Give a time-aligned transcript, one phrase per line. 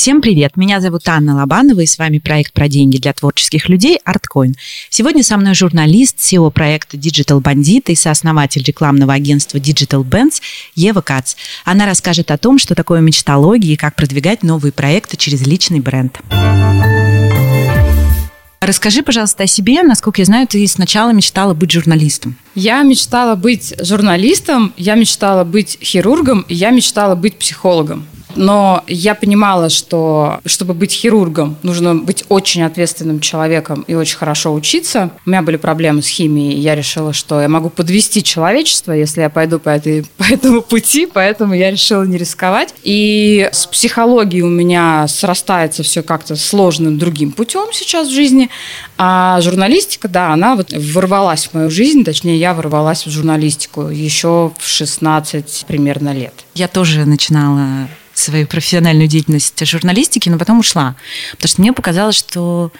[0.00, 0.56] Всем привет!
[0.56, 4.54] Меня зовут Анна Лобанова, и с вами проект про деньги для творческих людей ArtCoin.
[4.88, 10.40] Сегодня со мной журналист, SEO проекта Digital Bandit и сооснователь рекламного агентства Digital Bands
[10.74, 11.34] Ева Кац.
[11.66, 16.18] Она расскажет о том, что такое мечтология и как продвигать новые проекты через личный бренд.
[18.62, 19.82] Расскажи, пожалуйста, о себе.
[19.82, 22.36] Насколько я знаю, ты сначала мечтала быть журналистом.
[22.54, 28.06] Я мечтала быть журналистом, я мечтала быть хирургом, и я мечтала быть психологом.
[28.36, 34.52] Но я понимала, что чтобы быть хирургом, нужно быть очень ответственным человеком и очень хорошо
[34.52, 35.10] учиться.
[35.26, 39.20] У меня были проблемы с химией, и я решила, что я могу подвести человечество, если
[39.20, 42.74] я пойду по, этой, по этому пути, поэтому я решила не рисковать.
[42.82, 48.50] И с психологией у меня срастается все как-то сложным другим путем сейчас в жизни.
[48.98, 54.52] А журналистика, да, она вот ворвалась в мою жизнь, точнее, я ворвалась в журналистику еще
[54.58, 56.34] в 16 примерно лет.
[56.54, 57.88] Я тоже начинала
[58.20, 60.96] свою профессиональную деятельность журналистики, но потом ушла.
[61.32, 62.72] Потому что мне показалось, что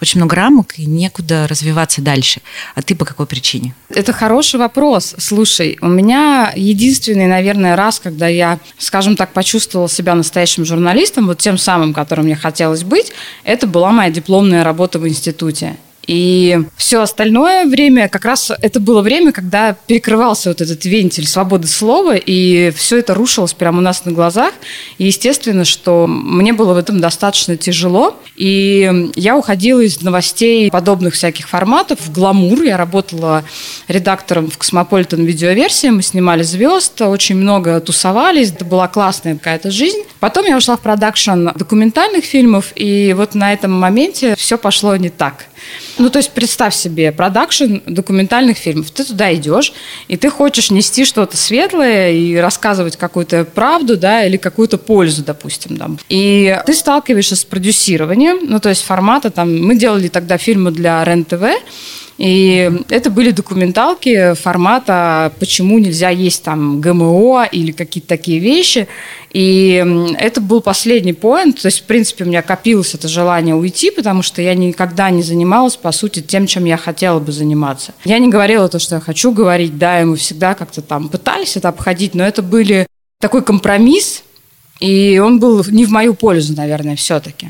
[0.00, 2.40] очень много рамок и некуда развиваться дальше.
[2.74, 3.74] А ты по какой причине?
[3.88, 5.14] Это хороший вопрос.
[5.18, 11.38] Слушай, у меня единственный, наверное, раз, когда я, скажем так, почувствовала себя настоящим журналистом, вот
[11.38, 13.12] тем самым, которым мне хотелось быть,
[13.44, 15.76] это была моя дипломная работа в институте.
[16.08, 21.68] И все остальное время, как раз это было время, когда перекрывался вот этот вентиль свободы
[21.68, 24.54] слова, и все это рушилось прямо у нас на глазах.
[24.96, 28.16] И естественно, что мне было в этом достаточно тяжело.
[28.36, 32.62] И я уходила из новостей подобных всяких форматов в гламур.
[32.62, 33.44] Я работала
[33.86, 35.88] редактором в Космополитен видеоверсии.
[35.88, 38.50] Мы снимали звезд, очень много тусовались.
[38.50, 40.04] Это была классная какая-то жизнь.
[40.20, 45.10] Потом я ушла в продакшн документальных фильмов, и вот на этом моменте все пошло не
[45.10, 45.44] так.
[45.98, 48.90] Ну, то есть представь себе продакшн документальных фильмов.
[48.90, 49.72] Ты туда идешь,
[50.06, 55.76] и ты хочешь нести что-то светлое и рассказывать какую-то правду, да, или какую-то пользу, допустим,
[55.76, 55.90] да.
[56.08, 59.58] И ты сталкиваешься с продюсированием, ну, то есть формата там...
[59.58, 61.44] Мы делали тогда фильмы для РЕН-ТВ,
[62.18, 68.88] и это были документалки формата «Почему нельзя есть там ГМО» или какие-то такие вещи.
[69.32, 69.84] И
[70.18, 71.60] это был последний поинт.
[71.62, 75.22] То есть, в принципе, у меня копилось это желание уйти, потому что я никогда не
[75.22, 77.94] занималась, по сути, тем, чем я хотела бы заниматься.
[78.04, 81.56] Я не говорила то, что я хочу говорить, да, и мы всегда как-то там пытались
[81.56, 82.88] это обходить, но это были
[83.20, 84.24] такой компромисс,
[84.80, 87.48] и он был не в мою пользу, наверное, все-таки.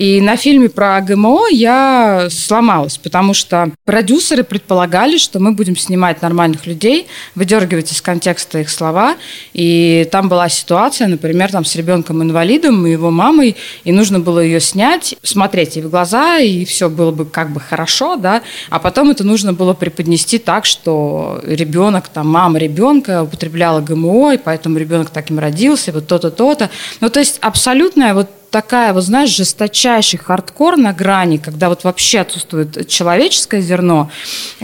[0.00, 6.22] И на фильме про ГМО я сломалась, потому что продюсеры предполагали, что мы будем снимать
[6.22, 9.16] нормальных людей, выдергивать из контекста их слова.
[9.52, 14.58] И там была ситуация, например, там с ребенком-инвалидом и его мамой, и нужно было ее
[14.58, 18.40] снять, смотреть ей в глаза, и все было бы как бы хорошо, да,
[18.70, 24.38] а потом это нужно было преподнести так, что ребенок, там, мама ребенка употребляла ГМО, и
[24.38, 26.70] поэтому ребенок таким родился, и вот то-то, то-то.
[27.02, 29.30] Ну, то есть абсолютная вот такая, вот знаешь,
[29.90, 34.10] жесточайший хардкор на грани, когда вот вообще отсутствует человеческое зерно,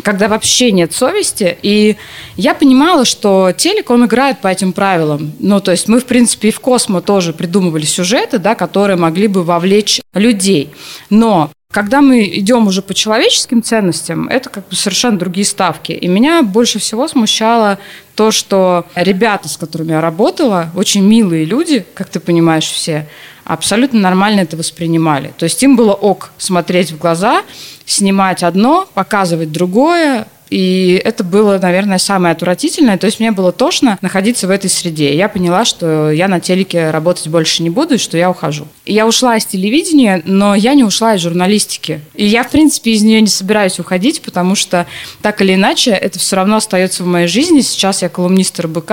[0.03, 1.59] когда вообще нет совести.
[1.63, 1.97] И
[2.37, 5.33] я понимала, что телек, он играет по этим правилам.
[5.41, 9.27] Ну, то есть мы, в принципе, и в Космо тоже придумывали сюжеты, да, которые могли
[9.27, 10.71] бы вовлечь людей.
[11.11, 15.93] Но когда мы идем уже по человеческим ценностям, это как бы совершенно другие ставки.
[15.93, 17.79] И меня больше всего смущало
[18.15, 23.09] то, что ребята, с которыми я работала, очень милые люди, как ты понимаешь, все,
[23.47, 25.33] абсолютно нормально это воспринимали.
[25.39, 27.43] То есть им было ок смотреть в глаза,
[27.87, 32.99] снимать одно, показывать другое, и это было, наверное, самое отвратительное.
[32.99, 35.17] То есть мне было тошно находиться в этой среде.
[35.17, 38.69] Я поняла, что я на телеке работать больше не буду, и что я ухожу.
[38.85, 42.01] И я ушла из телевидения, но я не ушла из журналистики.
[42.15, 44.87] И я, в принципе, из нее не собираюсь уходить, потому что
[45.21, 47.61] так или иначе это все равно остается в моей жизни.
[47.61, 48.93] Сейчас я колумнист РБК,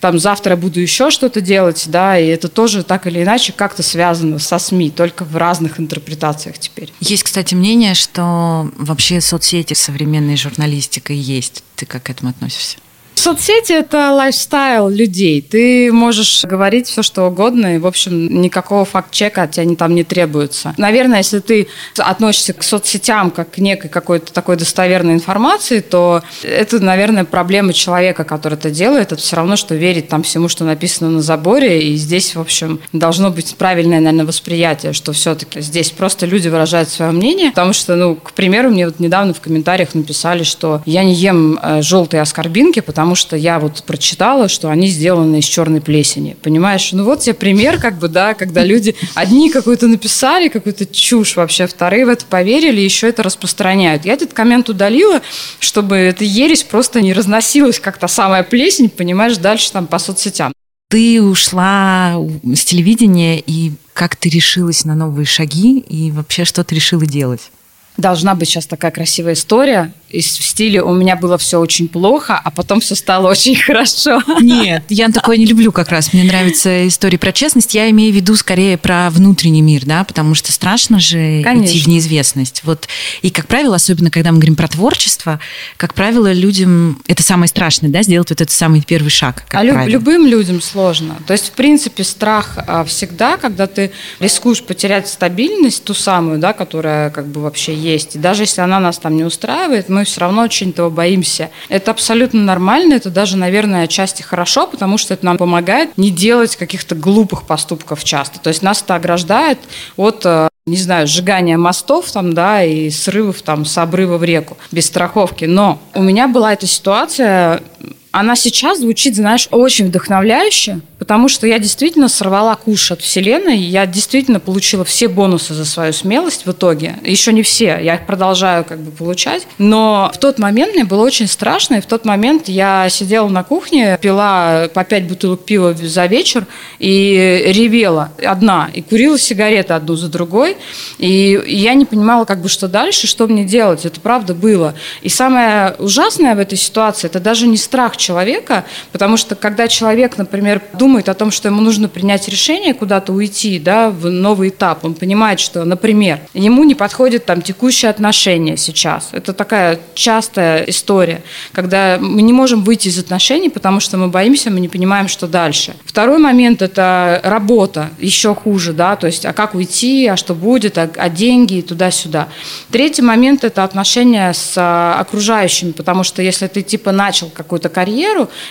[0.00, 4.38] там завтра буду еще что-то делать, да, и это тоже так или иначе как-то связано
[4.38, 6.92] со СМИ, только в разных интерпретациях теперь.
[7.00, 11.62] Есть, кстати, мнение, что вообще соцсети современной журналистики статистика есть.
[11.76, 12.78] Ты как к этому относишься?
[13.20, 15.42] Соцсети– это лайфстайл людей.
[15.42, 20.04] Ты можешь говорить все, что угодно, и, в общем, никакого факт-чека от тебя там не
[20.04, 20.72] требуется.
[20.78, 21.68] Наверное, если ты
[21.98, 28.24] относишься к соцсетям как к некой какой-то такой достоверной информации, то это, наверное, проблема человека,
[28.24, 29.12] который это делает.
[29.12, 31.90] Это все равно, что верить там всему, что написано на заборе.
[31.90, 36.88] И здесь, в общем, должно быть правильное, наверное, восприятие, что все-таки здесь просто люди выражают
[36.88, 37.50] свое мнение.
[37.50, 41.58] Потому что, ну, к примеру, мне вот недавно в комментариях написали, что я не ем
[41.62, 46.36] э, желтые аскорбинки, потому потому что я вот прочитала, что они сделаны из черной плесени.
[46.40, 46.92] Понимаешь?
[46.92, 51.66] Ну вот тебе пример, как бы, да, когда люди одни какую-то написали, какую-то чушь вообще,
[51.66, 54.04] вторые в это поверили, еще это распространяют.
[54.04, 55.22] Я этот коммент удалила,
[55.58, 60.52] чтобы эта ересь просто не разносилась, как та самая плесень, понимаешь, дальше там по соцсетям.
[60.86, 62.14] ты ушла
[62.54, 67.50] с телевидения, и как ты решилась на новые шаги, и вообще что ты решила делать?
[67.96, 72.50] Должна быть сейчас такая красивая история в стиле «у меня было все очень плохо, а
[72.50, 74.22] потом все стало очень хорошо».
[74.40, 76.12] Нет, я такое не люблю как раз.
[76.12, 77.74] Мне нравятся истории про честность.
[77.74, 81.72] Я имею в виду скорее про внутренний мир, да, потому что страшно же Конечно.
[81.72, 82.62] идти в неизвестность.
[82.64, 82.88] Вот.
[83.22, 85.40] И, как правило, особенно когда мы говорим про творчество,
[85.76, 89.44] как правило, людям это самое страшное, да, сделать вот этот самый первый шаг.
[89.50, 91.16] а люб, любым людям сложно.
[91.26, 96.52] То есть, в принципе, страх а, всегда, когда ты рискуешь потерять стабильность, ту самую, да,
[96.52, 98.16] которая как бы вообще есть.
[98.16, 101.50] И даже если она нас там не устраивает, мы все равно очень этого боимся.
[101.68, 106.56] Это абсолютно нормально, это даже, наверное, отчасти хорошо, потому что это нам помогает не делать
[106.56, 108.38] каких-то глупых поступков часто.
[108.40, 109.58] То есть нас это ограждает
[109.96, 114.56] от э, не знаю, сжигания мостов там, да, и срывов там с обрыва в реку
[114.70, 115.44] без страховки.
[115.44, 117.62] Но у меня была эта ситуация,
[118.12, 123.86] она сейчас звучит, знаешь, очень вдохновляюще, потому что я действительно сорвала куш от Вселенной, я
[123.86, 126.96] действительно получила все бонусы за свою смелость в итоге.
[127.04, 129.46] Еще не все, я их продолжаю как бы получать.
[129.58, 133.44] Но в тот момент мне было очень страшно, и в тот момент я сидела на
[133.44, 136.46] кухне, пила по пять бутылок пива за вечер
[136.80, 140.56] и ревела одна, и курила сигареты одну за другой,
[140.98, 143.86] и я не понимала, как бы, что дальше, что мне делать.
[143.86, 144.74] Это правда было.
[145.02, 150.18] И самое ужасное в этой ситуации, это даже не страх человека, потому что когда человек,
[150.18, 154.84] например, думает, о том, что ему нужно принять решение куда-то уйти, да, в новый этап,
[154.84, 159.10] он понимает, что, например, ему не подходит там текущие отношения сейчас.
[159.12, 164.50] Это такая частая история, когда мы не можем выйти из отношений, потому что мы боимся,
[164.50, 165.74] мы не понимаем, что дальше.
[165.84, 170.78] Второй момент– это работа, еще хуже, да, то есть, а как уйти, а что будет,
[170.78, 172.28] а, а деньги и туда-сюда.
[172.70, 177.89] Третий момент– это отношения с а, окружающими, потому что если ты типа начал какую-то карьеру,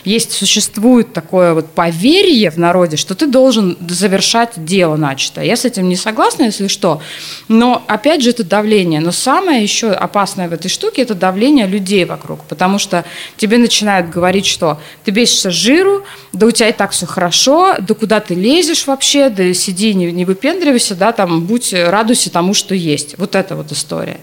[0.04, 5.46] есть, существует такое вот поверье в народе, что ты должен завершать дело начатое.
[5.46, 7.02] Я с этим не согласна, если что.
[7.48, 9.00] Но, опять же, это давление.
[9.00, 12.44] Но самое еще опасное в этой штуке– это давление людей вокруг.
[12.46, 13.06] Потому что
[13.38, 16.04] тебе начинают говорить, что ты бесишься жиру,
[16.34, 20.12] да у тебя и так все хорошо, да куда ты лезешь вообще, да сиди, не,
[20.12, 23.18] не выпендривайся, да, там, будь, радуйся тому, что есть.
[23.18, 24.20] Вот эта вот история.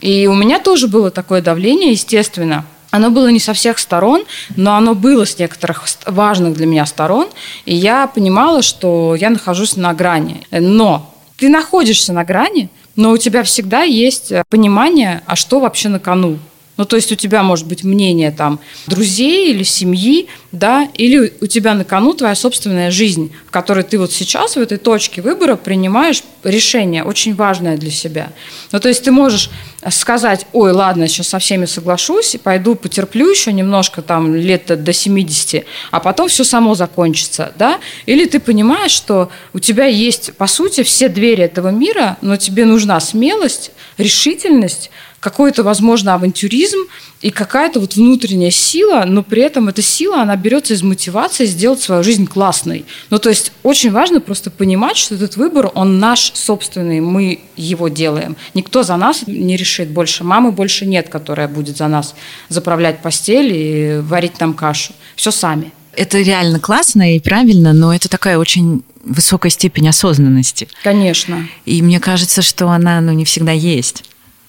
[0.00, 4.24] И у меня тоже было такое давление, естественно– оно было не со всех сторон,
[4.54, 7.28] но оно было с некоторых важных для меня сторон,
[7.64, 10.46] и я понимала, что я нахожусь на грани.
[10.50, 15.98] Но ты находишься на грани, но у тебя всегда есть понимание, а что вообще на
[15.98, 16.38] кону.
[16.76, 21.46] Ну, то есть у тебя может быть мнение там друзей или семьи, да, или у
[21.46, 25.56] тебя на кону твоя собственная жизнь, в которой ты вот сейчас в этой точке выбора
[25.56, 28.32] принимаешь решение очень важное для себя.
[28.70, 29.50] Ну, то есть ты можешь
[29.90, 34.92] сказать, ой, ладно, сейчас со всеми соглашусь, и пойду потерплю еще немножко там лет до
[34.92, 40.46] 70, а потом все само закончится, да, или ты понимаешь, что у тебя есть, по
[40.46, 44.90] сути, все двери этого мира, но тебе нужна смелость, решительность,
[45.22, 46.78] какой-то, возможно, авантюризм
[47.20, 51.80] и какая-то вот внутренняя сила, но при этом эта сила, она берется из мотивации сделать
[51.80, 52.84] свою жизнь классной.
[53.08, 57.86] Ну, то есть очень важно просто понимать, что этот выбор, он наш собственный, мы его
[57.86, 58.36] делаем.
[58.54, 60.24] Никто за нас не решит больше.
[60.24, 62.14] Мамы больше нет, которая будет за нас
[62.48, 64.92] заправлять постель и варить нам кашу.
[65.16, 65.72] Все сами.
[65.94, 70.68] Это реально классно и правильно, но это такая очень высокая степень осознанности.
[70.82, 71.46] Конечно.
[71.66, 74.04] И мне кажется, что она ну, не всегда есть.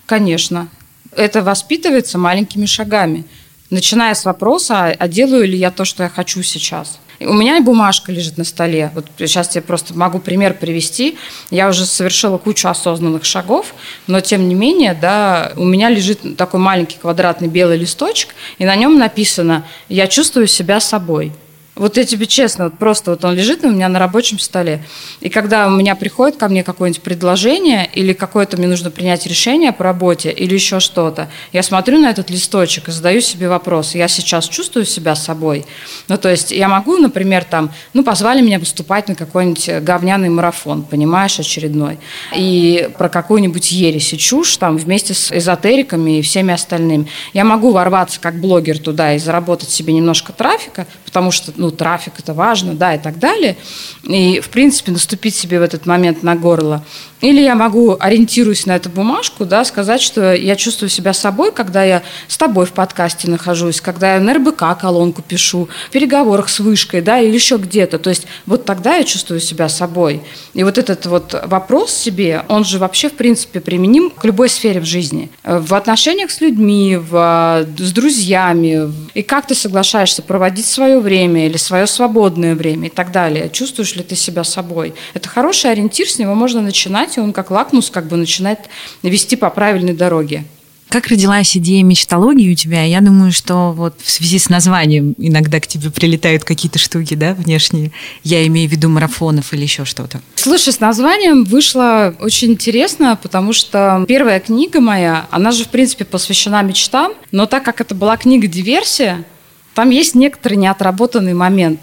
[0.06, 0.68] Конечно.
[1.16, 3.26] Это воспитывается маленькими шагами.
[3.70, 7.00] Начиная с вопроса, а делаю ли я то, что я хочу сейчас.
[7.26, 8.92] У меня бумажка лежит на столе.
[8.94, 11.18] Вот сейчас я просто могу пример привести.
[11.50, 13.74] Я уже совершила кучу осознанных шагов,
[14.08, 18.76] но тем не менее, да, у меня лежит такой маленький квадратный белый листочек, и на
[18.76, 21.32] нем написано «Я чувствую себя собой».
[21.76, 24.84] Вот я тебе честно, вот просто вот он лежит у меня на рабочем столе.
[25.22, 29.72] И когда у меня приходит ко мне какое-нибудь предложение или какое-то мне нужно принять решение
[29.72, 34.08] по работе или еще что-то, я смотрю на этот листочек и задаю себе вопрос, я
[34.08, 35.66] сейчас чувствую себя собой?
[36.10, 40.84] Ну, то есть я могу, например, там, ну, позвали меня выступать на какой-нибудь говняный марафон,
[40.84, 41.98] понимаешь, очередной,
[42.36, 47.08] и про какую-нибудь ересь и чушь там вместе с эзотериками и всеми остальными.
[47.34, 52.14] Я могу ворваться как блогер туда и заработать себе немножко трафика, потому что ну, трафик
[52.20, 53.56] это важно, да, и так далее.
[54.04, 56.84] И, в принципе, наступить себе в этот момент на горло.
[57.22, 61.82] Или я могу, ориентируясь на эту бумажку, да, сказать, что я чувствую себя собой, когда
[61.82, 66.60] я с тобой в подкасте нахожусь, когда я на РБК колонку пишу, в переговорах с
[66.60, 67.98] вышкой, да, или еще где-то.
[67.98, 70.22] То есть вот тогда я чувствую себя собой.
[70.54, 74.82] И вот этот вот вопрос себе, он же вообще, в принципе, применим к любой сфере
[74.82, 75.32] в жизни.
[75.46, 78.92] В отношениях с людьми, в, с друзьями.
[79.14, 83.48] И как ты соглашаешься проводить свое время, или свое свободное время и так далее.
[83.50, 84.96] Чувствуешь ли ты себя собой?
[85.14, 88.60] Это хороший ориентир, с него можно начинать, и он как лакмус как бы начинает
[89.04, 90.46] вести по правильной дороге.
[90.90, 92.84] Как родилась идея мечтологии у тебя?
[92.84, 97.34] Я думаю, что вот в связи с названием иногда к тебе прилетают какие-то штуки, да,
[97.34, 97.92] внешние.
[98.24, 100.22] Я имею в виду марафонов или еще что-то.
[100.36, 106.06] Слушай, с названием вышло очень интересно, потому что первая книга моя, она же, в принципе,
[106.06, 109.26] посвящена мечтам, но так как это была книга «Диверсия»,
[109.74, 111.82] там есть некоторый неотработанный момент.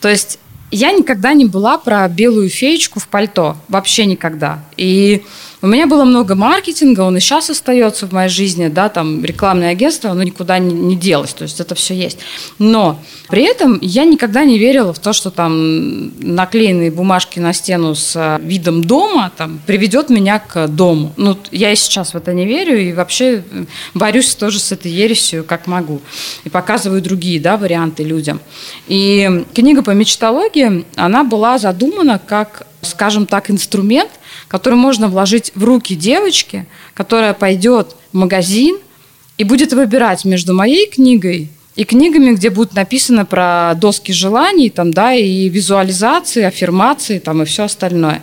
[0.00, 0.38] То есть
[0.70, 3.56] я никогда не была про белую феечку в пальто.
[3.68, 4.64] Вообще никогда.
[4.76, 5.24] И
[5.66, 9.70] у меня было много маркетинга, он и сейчас остается в моей жизни, да, там рекламное
[9.70, 12.18] агентство, оно никуда не, не делось, то есть это все есть.
[12.60, 17.96] Но при этом я никогда не верила в то, что там наклеенные бумажки на стену
[17.96, 21.12] с э, видом дома там приведет меня к дому.
[21.16, 23.42] Ну, я и сейчас в это не верю, и вообще
[23.92, 26.00] борюсь тоже с этой ересью, как могу.
[26.44, 28.38] И показываю другие, да, варианты людям.
[28.86, 34.10] И книга по мечтологии, она была задумана как скажем так, инструмент,
[34.48, 38.78] который можно вложить в руки девочки, которая пойдет в магазин
[39.38, 44.92] и будет выбирать между моей книгой и книгами, где будет написано про доски желаний, там,
[44.92, 48.22] да, и визуализации, аффирмации, там, и все остальное.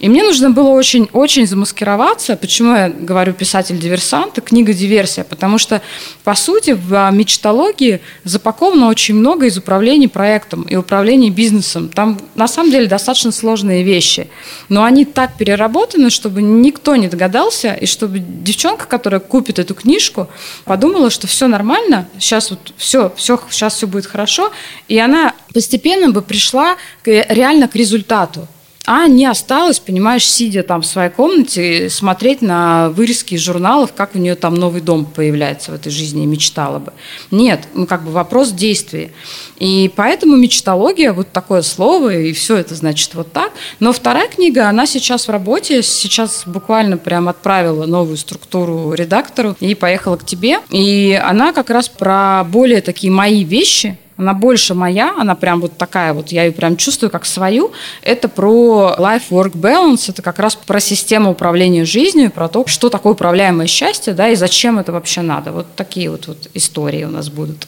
[0.00, 2.34] И мне нужно было очень-очень замаскироваться.
[2.34, 5.24] Почему я говорю писатель-диверсант и книга «Диверсия»?
[5.24, 5.82] Потому что,
[6.24, 11.90] по сути, в мечтологии запаковано очень много из управления проектом и управления бизнесом.
[11.90, 14.28] Там, на самом деле, достаточно сложные вещи.
[14.70, 20.28] Но они так переработаны, чтобы никто не догадался, и чтобы девчонка, которая купит эту книжку,
[20.64, 24.50] подумала, что все нормально, сейчас вот все, все, сейчас все будет хорошо,
[24.88, 28.48] и она постепенно бы пришла реально к результату
[28.92, 34.16] а не осталось, понимаешь, сидя там в своей комнате, смотреть на вырезки из журналов, как
[34.16, 36.92] у нее там новый дом появляется в этой жизни и мечтала бы.
[37.30, 39.12] Нет, ну как бы вопрос действия.
[39.60, 43.52] И поэтому мечтология, вот такое слово, и все это значит вот так.
[43.78, 49.76] Но вторая книга, она сейчас в работе, сейчас буквально прям отправила новую структуру редактору и
[49.76, 50.58] поехала к тебе.
[50.70, 55.76] И она как раз про более такие мои вещи, она больше моя, она прям вот
[55.76, 57.72] такая вот, я ее прям чувствую как свою.
[58.02, 63.14] Это про life-work balance, это как раз про систему управления жизнью, про то, что такое
[63.14, 65.52] управляемое счастье, да, и зачем это вообще надо.
[65.52, 67.66] Вот такие вот, вот истории у нас будут.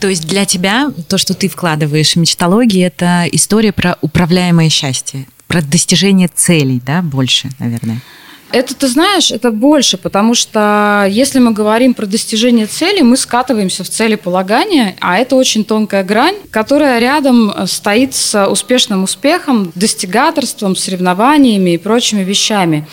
[0.00, 5.26] То есть для тебя то, что ты вкладываешь в мечтологии, это история про управляемое счастье,
[5.46, 8.00] про достижение целей, да, больше, наверное.
[8.54, 13.82] Это, ты знаешь, это больше, потому что если мы говорим про достижение цели, мы скатываемся
[13.82, 21.70] в целеполагание, а это очень тонкая грань, которая рядом стоит с успешным успехом, достигаторством, соревнованиями
[21.70, 22.86] и прочими вещами.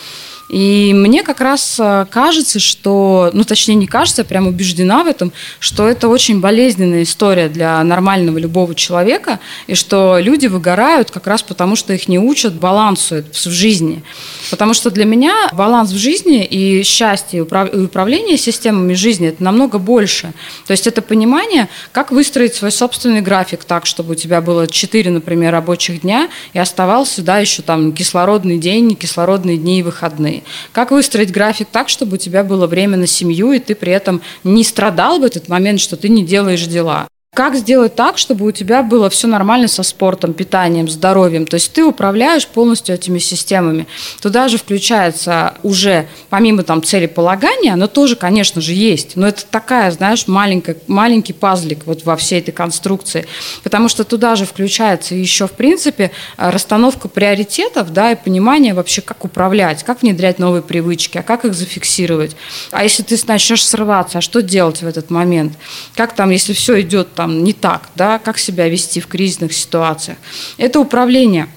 [0.52, 5.06] И мне как раз э, кажется, что, ну точнее не кажется, я прям убеждена в
[5.06, 11.26] этом, что это очень болезненная история для нормального любого человека, и что люди выгорают как
[11.26, 14.04] раз потому, что их не учат балансу в жизни.
[14.50, 19.78] Потому что для меня баланс в жизни и счастье, и управление системами жизни– это намного
[19.78, 20.34] больше.
[20.66, 25.10] То есть это понимание, как выстроить свой собственный график так, чтобы у тебя было 4,
[25.12, 30.41] например, рабочих дня, и оставался, да, еще там кислородный день, кислородные дни и выходные.
[30.72, 34.20] Как выстроить график так, чтобы у тебя было время на семью, и ты при этом
[34.44, 37.08] не страдал в этот момент, что ты не делаешь дела.
[37.34, 41.46] Как сделать так, чтобы у тебя было все нормально со спортом, питанием, здоровьем?
[41.46, 43.86] То есть ты управляешь полностью этими системами.
[44.20, 49.16] Туда же включается уже, помимо там целеполагания, оно тоже, конечно же, есть.
[49.16, 53.26] Но это такая, знаешь, маленькая, маленький пазлик вот во всей этой конструкции.
[53.62, 59.24] Потому что туда же включается еще, в принципе, расстановка приоритетов, да, и понимание вообще, как
[59.24, 62.36] управлять, как внедрять новые привычки, а как их зафиксировать.
[62.72, 65.54] А если ты начнешь срываться, а что делать в этот момент?
[65.94, 70.18] Как там, если все идет там не так, да, как себя вести в кризисных ситуациях.
[70.58, 71.48] Это управление–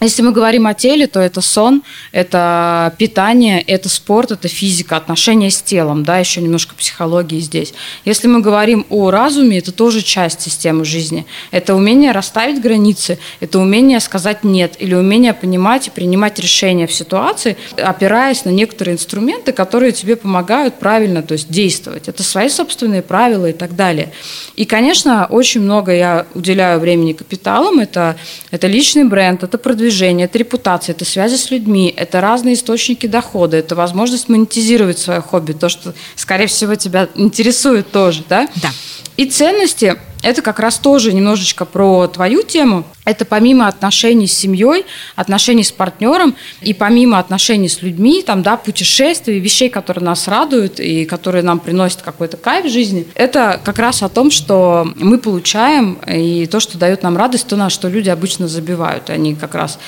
[0.00, 5.50] если мы говорим о теле, то это сон, это питание, это спорт, это физика, отношения
[5.50, 7.74] с телом, да, еще немножко психологии здесь.
[8.06, 11.26] Если мы говорим о разуме, это тоже часть системы жизни.
[11.50, 16.94] Это умение расставить границы, это умение сказать «нет» или умение понимать и принимать решения в
[16.94, 22.08] ситуации, опираясь на некоторые инструменты, которые тебе помогают правильно то есть, действовать.
[22.08, 24.12] Это свои собственные правила и так далее.
[24.56, 27.80] И, конечно, очень много я уделяю времени капиталам.
[27.80, 28.16] Это,
[28.50, 33.06] это личный бренд, это продвижение продвижение, это репутация, это связи с людьми, это разные источники
[33.06, 38.48] дохода, это возможность монетизировать свое хобби, то, что, скорее всего, тебя интересует тоже, да?
[38.62, 38.70] Да.
[39.16, 42.84] И ценности это как раз тоже немножечко про твою тему.
[43.04, 44.84] Это помимо отношений с семьей,
[45.16, 50.78] отношений с партнером и помимо отношений с людьми, там, да, путешествий, вещей, которые нас радуют
[50.78, 55.18] и которые нам приносят какой-то кайф в жизни, это как раз о том, что мы
[55.18, 59.10] получаем и то, что дает нам радость, то, на что люди обычно забивают.
[59.10, 59.78] Они как раз,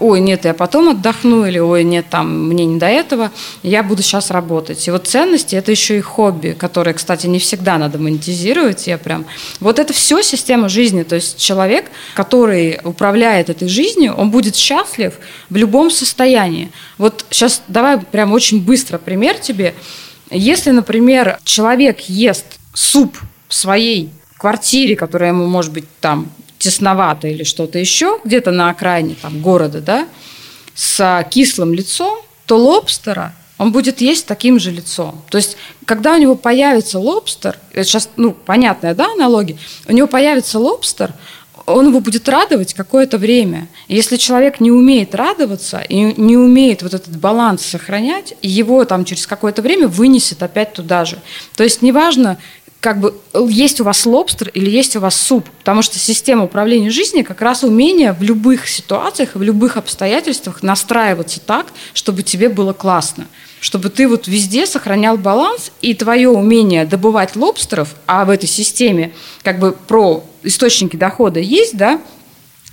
[0.00, 3.30] ой, нет, я потом отдохну, или ой, нет, там, мне не до этого,
[3.62, 4.88] я буду сейчас работать.
[4.88, 8.86] И вот ценности– это еще и хобби, которые, кстати, не всегда надо монетизировать.
[8.86, 9.26] Я прям...
[9.60, 11.02] Вот это все система жизни.
[11.02, 15.14] То есть человек, который управляет этой жизнью, он будет счастлив
[15.50, 16.72] в любом состоянии.
[16.98, 19.74] Вот сейчас давай прям очень быстро пример тебе.
[20.30, 27.44] Если, например, человек ест суп в своей квартире, которая ему может быть там тесновато или
[27.44, 30.08] что-то еще, где-то на окраине там, города, да,
[30.74, 35.22] с кислым лицом, то лобстера он будет есть таким же лицом.
[35.30, 40.58] То есть, когда у него появится лобстер, сейчас, ну, понятная, да, аналогия, у него появится
[40.58, 41.12] лобстер,
[41.66, 43.68] он его будет радовать какое-то время.
[43.86, 49.28] если человек не умеет радоваться и не умеет вот этот баланс сохранять, его там через
[49.28, 51.18] какое-то время вынесет опять туда же.
[51.54, 52.38] То есть неважно,
[52.82, 53.14] как бы
[53.48, 57.40] есть у вас лобстер или есть у вас суп, потому что система управления жизнью как
[57.40, 63.28] раз умение в любых ситуациях, в любых обстоятельствах настраиваться так, чтобы тебе было классно.
[63.60, 69.12] Чтобы ты вот везде сохранял баланс, и твое умение добывать лобстеров, а в этой системе
[69.44, 72.00] как бы про источники дохода есть, да,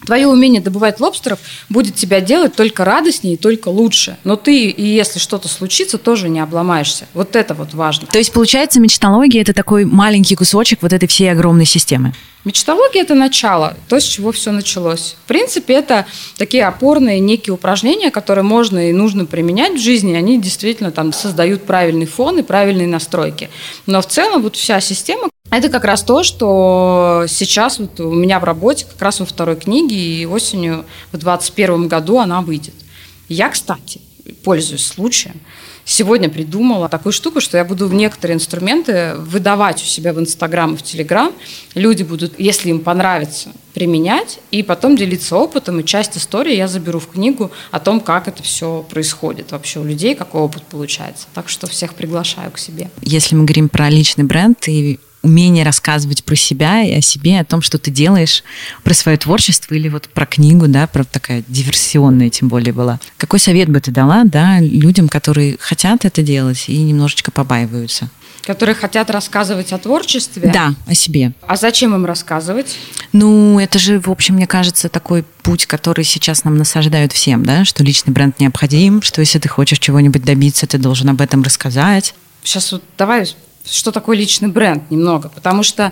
[0.05, 4.17] Твое умение добывать лобстеров будет тебя делать только радостнее и только лучше.
[4.23, 7.07] Но ты, и если что-то случится, тоже не обломаешься.
[7.13, 8.07] Вот это вот важно.
[8.07, 12.13] То есть, получается, мечтология– это такой маленький кусочек вот этой всей огромной системы?
[12.45, 15.17] Мечтология– это начало, то, с чего все началось.
[15.25, 16.05] В принципе, это
[16.37, 21.63] такие опорные некие упражнения, которые можно и нужно применять в жизни, они действительно там создают
[21.65, 23.49] правильный фон и правильные настройки.
[23.85, 28.39] Но в целом вот вся система– это как раз то, что сейчас вот у меня
[28.39, 32.75] в работе, как раз во второй книге, и осенью в 2021 году она выйдет.
[33.27, 34.01] Я, кстати,
[34.43, 35.39] пользуюсь случаем,
[35.85, 40.77] сегодня придумала такую штуку, что я буду некоторые инструменты выдавать у себя в Инстаграм и
[40.77, 41.33] в Телеграм.
[41.73, 45.79] Люди будут, если им понравится, применять и потом делиться опытом.
[45.79, 49.83] И часть истории я заберу в книгу о том, как это все происходит вообще у
[49.83, 51.27] людей, какой опыт получается.
[51.33, 52.91] Так что всех приглашаю к себе.
[53.01, 57.45] Если мы говорим про личный бренд и умение рассказывать про себя и о себе, о
[57.45, 58.43] том, что ты делаешь,
[58.83, 62.99] про свое творчество или вот про книгу, да, про такая диверсионная тем более была.
[63.17, 68.09] Какой совет бы ты дала, да, людям, которые хотят это делать и немножечко побаиваются?
[68.43, 70.49] Которые хотят рассказывать о творчестве?
[70.51, 71.33] Да, о себе.
[71.45, 72.77] А зачем им рассказывать?
[73.11, 77.65] Ну, это же, в общем, мне кажется, такой путь, который сейчас нам насаждают всем, да,
[77.65, 82.15] что личный бренд необходим, что если ты хочешь чего-нибудь добиться, ты должен об этом рассказать.
[82.43, 83.27] Сейчас вот давай
[83.71, 85.91] что такое личный бренд немного, потому что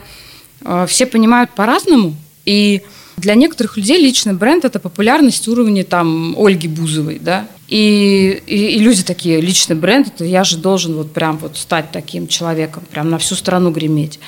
[0.61, 2.81] э, все понимают по-разному, и
[3.17, 8.79] для некоторых людей личный бренд– это популярность уровня там Ольги Бузовой, да, и, и, и
[8.79, 13.09] люди такие, личный бренд, это я же должен вот прям вот стать таким человеком, прям
[13.09, 14.19] на всю страну греметь.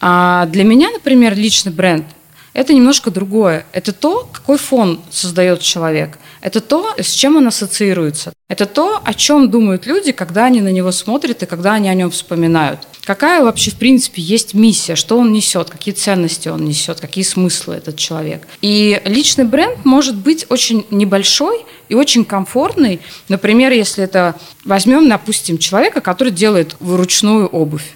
[0.00, 2.06] А для меня, например, личный бренд–
[2.52, 3.66] это немножко другое.
[3.72, 8.32] Это то, какой фон создает человек– это то, с чем он ассоциируется.
[8.48, 11.94] Это то, о чем думают люди, когда они на него смотрят и когда они о
[11.94, 12.80] нем вспоминают.
[13.04, 17.76] Какая вообще, в принципе, есть миссия, что он несет, какие ценности он несет, какие смыслы
[17.76, 18.46] этот человек.
[18.60, 23.00] И личный бренд может быть очень небольшой и очень комфортный.
[23.28, 27.94] Например, если это возьмем, допустим, человека, который делает вручную обувь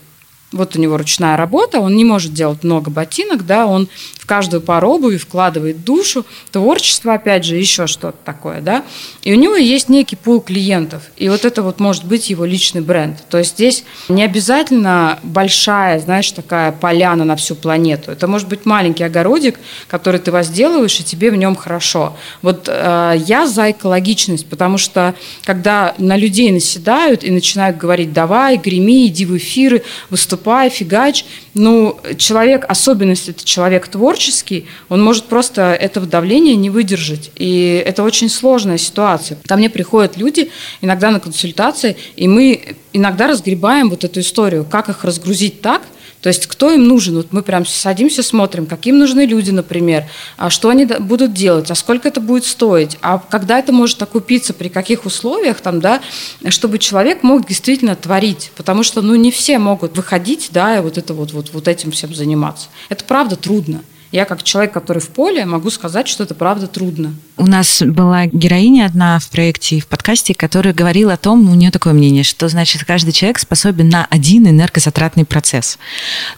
[0.55, 3.89] вот у него ручная работа, он не может делать много ботинок, да, он
[4.19, 8.85] в каждую пару обуви вкладывает душу, творчество, опять же, еще что-то такое, да,
[9.23, 12.81] и у него есть некий пул клиентов, и вот это вот может быть его личный
[12.81, 13.19] бренд.
[13.29, 18.11] То есть здесь не обязательно большая, знаешь, такая поляна на всю планету.
[18.11, 22.17] Это может быть маленький огородик, который ты возделываешь, и тебе в нем хорошо.
[22.43, 25.15] Вот э, я за экологичность, потому что
[25.45, 31.25] когда на людей наседают и начинают говорить, давай, греми, иди в эфиры, выступай, выступай, фигач.
[31.55, 37.31] Ну, человек, особенность это человек творческий, он может просто этого давления не выдержать.
[37.37, 39.39] И это очень сложная ситуация.
[39.47, 40.51] Ко мне приходят люди
[40.83, 45.83] иногда на консультации, и мы иногда разгребаем вот эту историю, как их разгрузить так,
[46.25, 47.17] то есть кто им нужен?
[47.17, 50.05] Вот мы прям садимся, смотрим, каким нужны люди, например,
[50.39, 54.55] а что они будут делать, а сколько это будет стоить, а когда это может окупиться,
[54.55, 56.01] при каких условиях, там, да,
[56.49, 60.97] чтобы человек мог действительно творить, потому что, ну, не все могут выходить, да, и вот
[60.97, 62.69] это вот, вот, вот этим всем заниматься.
[62.89, 63.83] Это правда трудно.
[64.15, 67.17] Я как человек, который в поле, могу сказать, что это правда трудно.
[67.37, 71.55] У нас была героиня одна в проекте и в подкасте, которая говорила о том, у
[71.57, 75.81] нее такое мнение, что, значит, каждый человек способен на один энергозатратный процесс.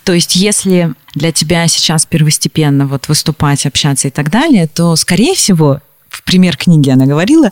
[0.05, 5.35] То есть, если для тебя сейчас первостепенно вот выступать, общаться и так далее, то, скорее
[5.35, 5.83] всего,
[6.27, 7.51] пример книги она говорила,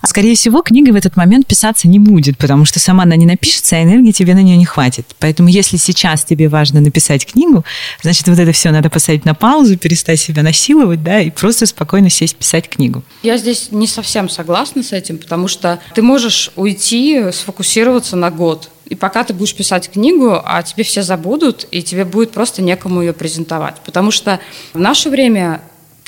[0.00, 3.26] а скорее всего, книга в этот момент писаться не будет, потому что сама она не
[3.26, 5.06] напишется, а энергии тебе на нее не хватит.
[5.18, 7.64] Поэтому если сейчас тебе важно написать книгу,
[8.00, 12.08] значит, вот это все надо поставить на паузу, перестать себя насиловать, да, и просто спокойно
[12.08, 13.02] сесть писать книгу.
[13.22, 18.70] Я здесь не совсем согласна с этим, потому что ты можешь уйти, сфокусироваться на год,
[18.86, 23.00] и пока ты будешь писать книгу, а тебе все забудут, и тебе будет просто некому
[23.00, 23.76] ее презентовать.
[23.84, 24.38] Потому что
[24.74, 25.62] в наше время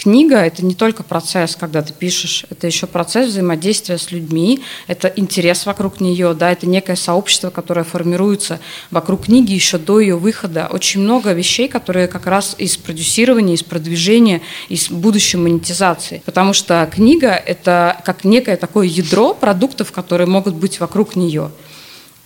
[0.04, 5.08] книга– это не только процесс, когда ты пишешь, это еще процесс взаимодействия с людьми, это
[5.08, 10.68] интерес вокруг нее, да, это некое сообщество, которое формируется вокруг книги еще до ее выхода.
[10.70, 16.22] Очень много вещей, которые как раз из продюсирования, из продвижения, из будущей монетизации.
[16.26, 21.50] Потому что книга– это как некое такое ядро продуктов, которые могут быть вокруг нее.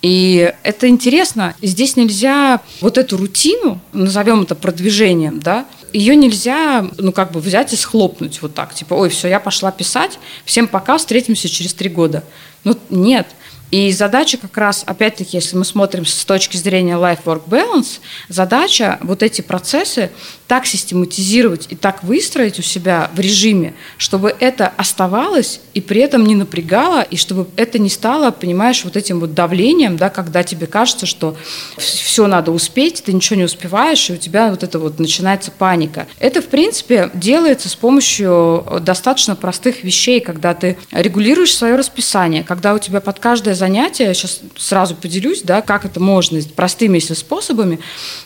[0.01, 1.55] И это интересно.
[1.61, 7.73] Здесь нельзя вот эту рутину, назовем это продвижением, да, ее нельзя, ну, как бы взять
[7.73, 8.73] и схлопнуть вот так.
[8.73, 12.23] Типа, ой, все, я пошла писать, всем пока, встретимся через три года.
[12.63, 13.27] Ну, нет.
[13.71, 19.21] И задача как раз, опять-таки, если мы смотрим с точки зрения life-work balance, задача вот
[19.21, 20.11] эти процессы
[20.49, 26.25] так систематизировать и так выстроить у себя в режиме, чтобы это оставалось и при этом
[26.25, 30.65] не напрягало, и чтобы это не стало, понимаешь, вот этим вот давлением, да, когда тебе
[30.65, 31.37] кажется, что
[31.77, 36.07] все надо успеть, ты ничего не успеваешь, и у тебя вот это вот начинается паника.
[36.17, 42.73] Это, в принципе, делается с помощью достаточно простых вещей, когда ты регулируешь свое расписание, когда
[42.73, 47.79] у тебя под каждое занятие, сейчас сразу поделюсь, да, как это можно, простыми если способами,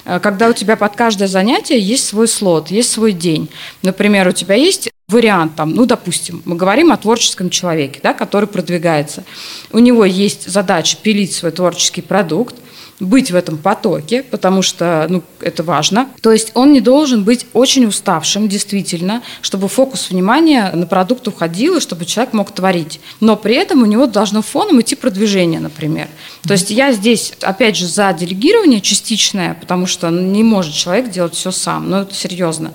[0.05, 3.49] э, когда у тебя под каждое занятие есть свой слот, есть свой день.
[3.81, 8.47] Например, у тебя есть вариант, там, ну, допустим, мы говорим о творческом человеке, да, который
[8.47, 9.23] продвигается.
[9.71, 12.55] У него есть задача пилить свой творческий продукт,
[13.03, 16.09] быть в этом потоке, потому что ну, это важно.
[16.21, 21.77] То есть он не должен быть очень уставшим, действительно, чтобы фокус внимания на продукт уходил,
[21.77, 22.99] и чтобы человек мог творить.
[23.19, 26.07] Но при этом у него должно фоном идти продвижение, например.
[26.47, 31.35] То есть я здесь, опять же, за делегирование частичное, потому что не может человек делать
[31.35, 32.73] все сам, но это серьезно.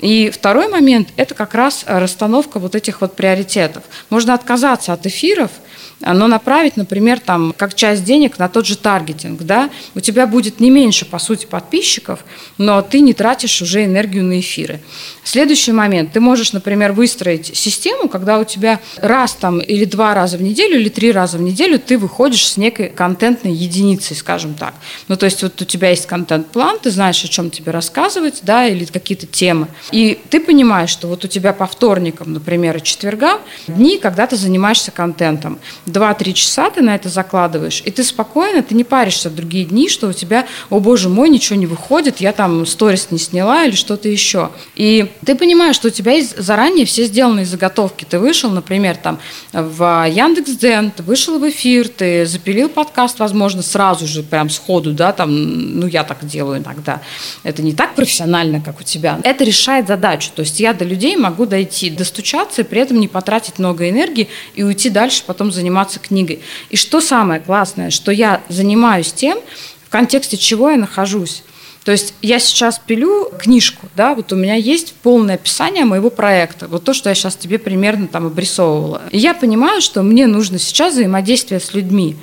[0.00, 3.84] И второй момент– это как раз расстановка вот этих вот приоритетов.
[4.10, 5.50] Можно отказаться от эфиров–
[6.04, 10.60] но направить, например, там, как часть денег на тот же таргетинг, да, у тебя будет
[10.60, 12.24] не меньше, по сути, подписчиков,
[12.58, 14.80] но ты не тратишь уже энергию на эфиры.
[15.24, 16.12] Следующий момент.
[16.12, 20.80] Ты можешь, например, выстроить систему, когда у тебя раз там или два раза в неделю,
[20.80, 24.74] или три раза в неделю ты выходишь с некой контентной единицей, скажем так.
[25.08, 28.66] Ну, то есть вот у тебя есть контент-план, ты знаешь, о чем тебе рассказывать, да,
[28.66, 29.68] или какие-то темы.
[29.92, 34.36] И ты понимаешь, что вот у тебя по вторникам, например, и четвергам дни, когда ты
[34.36, 35.58] занимаешься контентом.
[35.92, 39.88] 2-3 часа ты на это закладываешь, и ты спокойно, ты не паришься в другие дни,
[39.88, 43.74] что у тебя, о боже мой, ничего не выходит, я там сторис не сняла или
[43.74, 44.50] что-то еще.
[44.74, 48.06] И ты понимаешь, что у тебя есть заранее все сделанные заготовки.
[48.08, 49.18] Ты вышел, например, там
[49.52, 55.12] в Яндекс.Дзен, ты вышел в эфир, ты запилил подкаст, возможно, сразу же, прям сходу, да,
[55.12, 55.30] там,
[55.78, 57.02] ну, я так делаю иногда.
[57.42, 59.20] Это не так профессионально, как у тебя.
[59.22, 60.30] Это решает задачу.
[60.34, 64.28] То есть я до людей могу дойти, достучаться и при этом не потратить много энергии
[64.54, 66.40] и уйти дальше, потом заниматься книгой.
[66.70, 69.38] И что самое классное, что я занимаюсь тем,
[69.84, 71.42] в контексте чего я нахожусь.
[71.84, 76.68] То есть я сейчас пилю книжку, да, вот у меня есть полное описание моего проекта,
[76.68, 79.02] вот то, что я сейчас тебе примерно там обрисовывала.
[79.10, 82.16] И я понимаю, что мне нужно сейчас взаимодействие с людьми.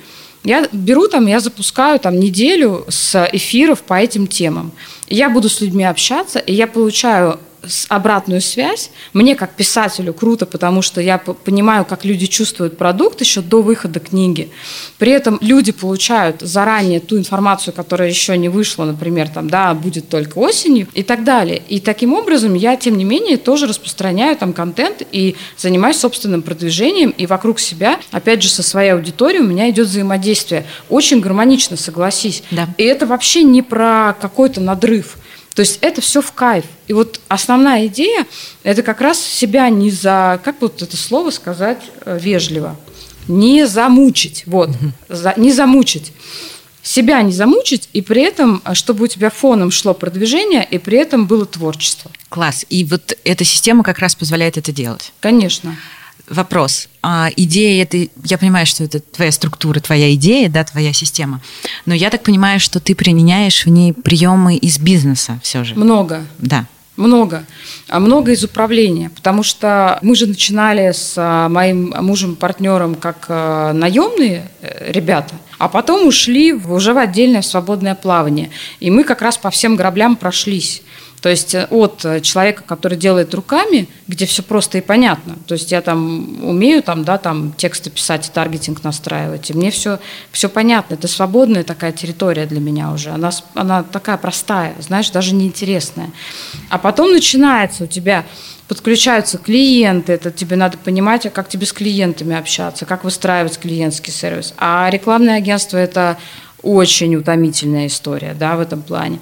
[0.44, 4.72] Я беру там, я запускаю там неделю с эфиров по этим темам.
[5.08, 7.38] Я буду с людьми общаться, и я получаю
[7.88, 8.90] обратную связь.
[9.12, 14.00] Мне как писателю круто, потому что я понимаю, как люди чувствуют продукт еще до выхода
[14.00, 14.50] книги.
[14.98, 20.08] При этом люди получают заранее ту информацию, которая еще не вышла, например, там, да, будет
[20.08, 21.62] только осенью и так далее.
[21.68, 27.10] И таким образом я, тем не менее, тоже распространяю там контент и занимаюсь собственным продвижением,
[27.10, 30.66] и вокруг себя, опять же, со своей аудиторией у меня идет взаимодействие.
[30.88, 32.42] Очень гармонично, согласись.
[32.50, 32.68] Да.
[32.76, 35.16] И это вообще не про какой-то надрыв.
[35.54, 36.64] То есть это все в кайф.
[36.86, 38.26] И вот основная идея–
[38.62, 42.76] это как раз себя не за, как вот это слово сказать э, вежливо,
[43.28, 44.70] не замучить, вот,
[45.08, 46.12] за, не замучить.
[46.82, 50.98] Себя не замучить, и при этом, э, чтобы у тебя фоном шло продвижение, и при
[50.98, 52.10] этом было творчество.
[52.28, 52.64] Класс.
[52.70, 55.12] И вот эта система как раз позволяет это делать.
[55.20, 55.76] Конечно
[56.30, 56.88] вопрос.
[57.02, 61.40] А идея это, я понимаю, что это твоя структура, твоя идея, да, твоя система.
[61.86, 65.74] Но я так понимаю, что ты применяешь в ней приемы из бизнеса все же.
[65.74, 66.24] Много.
[66.38, 66.66] Да.
[66.96, 67.44] много.
[67.88, 73.72] А много из управления, потому что мы же начинали с а, моим мужем-партнером как а,
[73.72, 78.50] наемные э, ребята, а потом ушли уже в отдельное свободное плавание.
[78.78, 80.82] И мы как раз по всем граблям прошлись.
[81.20, 85.36] То есть э, от э, человека, который делает руками, где все просто и понятно.
[85.46, 89.50] То есть я там умею там, да, там тексты писать таргетинг настраивать.
[89.50, 89.98] И мне все,
[90.32, 90.94] все понятно.
[90.94, 93.10] Это свободная такая территория для меня уже.
[93.10, 96.10] Она, она такая простая, знаешь, даже неинтересная.
[96.68, 98.24] А потом начинается у тебя
[98.70, 104.12] подключаются клиенты, это тебе надо понимать, а как тебе с клиентами общаться, как выстраивать клиентский
[104.12, 104.54] сервис.
[104.58, 106.18] А рекламное агентство– это
[106.62, 109.18] очень утомительная история да, в этом плане.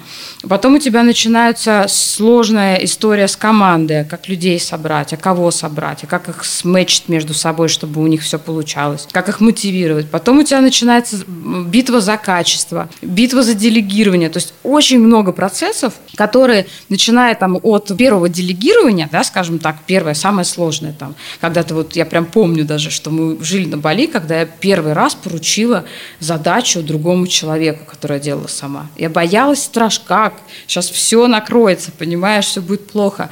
[0.47, 6.07] Потом у тебя начинается сложная история с командой, как людей собрать, а кого собрать, а
[6.07, 10.09] как их сметчить между собой, чтобы у них все получалось, как их мотивировать.
[10.09, 14.29] Потом у тебя начинается битва за качество, битва за делегирование.
[14.29, 20.13] То есть очень много процессов, которые, начиная там от первого делегирования, да, скажем так, первое,
[20.13, 24.39] самое сложное там, когда-то вот я прям помню даже, что мы жили на Бали, когда
[24.39, 25.85] я первый раз поручила
[26.19, 28.87] задачу другому человеку, который делала сама.
[28.97, 30.33] Я боялась страж, как?
[30.67, 33.29] Сейчас все накроется, понимаешь, все будет плохо.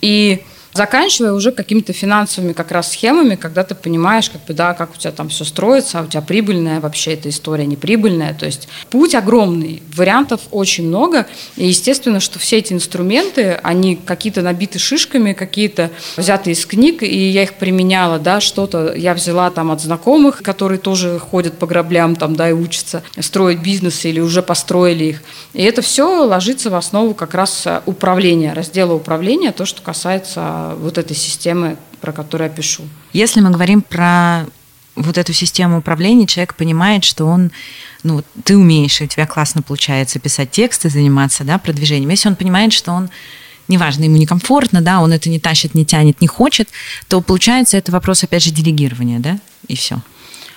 [0.00, 0.44] И
[0.78, 4.96] заканчивая уже какими-то финансовыми как раз схемами, когда ты понимаешь, как бы, да, как у
[4.96, 8.32] тебя там все строится, а у тебя прибыльная вообще эта история, неприбыльная.
[8.32, 11.26] То есть путь огромный, вариантов очень много.
[11.56, 17.28] И естественно, что все эти инструменты, они какие-то набиты шишками, какие-то взяты из книг, и
[17.28, 22.14] я их применяла, да, что-то я взяла там от знакомых, которые тоже ходят по граблям
[22.14, 25.22] там, да, и учатся строить бизнесы или уже построили их.
[25.54, 30.98] И это все ложится в основу как раз управления, раздела управления, то, что касается вот
[30.98, 32.84] этой системы, про которую я пишу.
[33.12, 34.46] Если мы говорим про
[34.96, 37.50] вот эту систему управления, человек понимает, что он,
[38.02, 42.10] ну, ты умеешь, и у тебя классно получается писать тексты, заниматься, да, продвижением.
[42.10, 43.10] Если он понимает, что он
[43.68, 46.68] неважно, ему некомфортно, да, он это не тащит, не тянет, не хочет,
[47.08, 50.00] то получается это вопрос, опять же, делегирования, да, и все.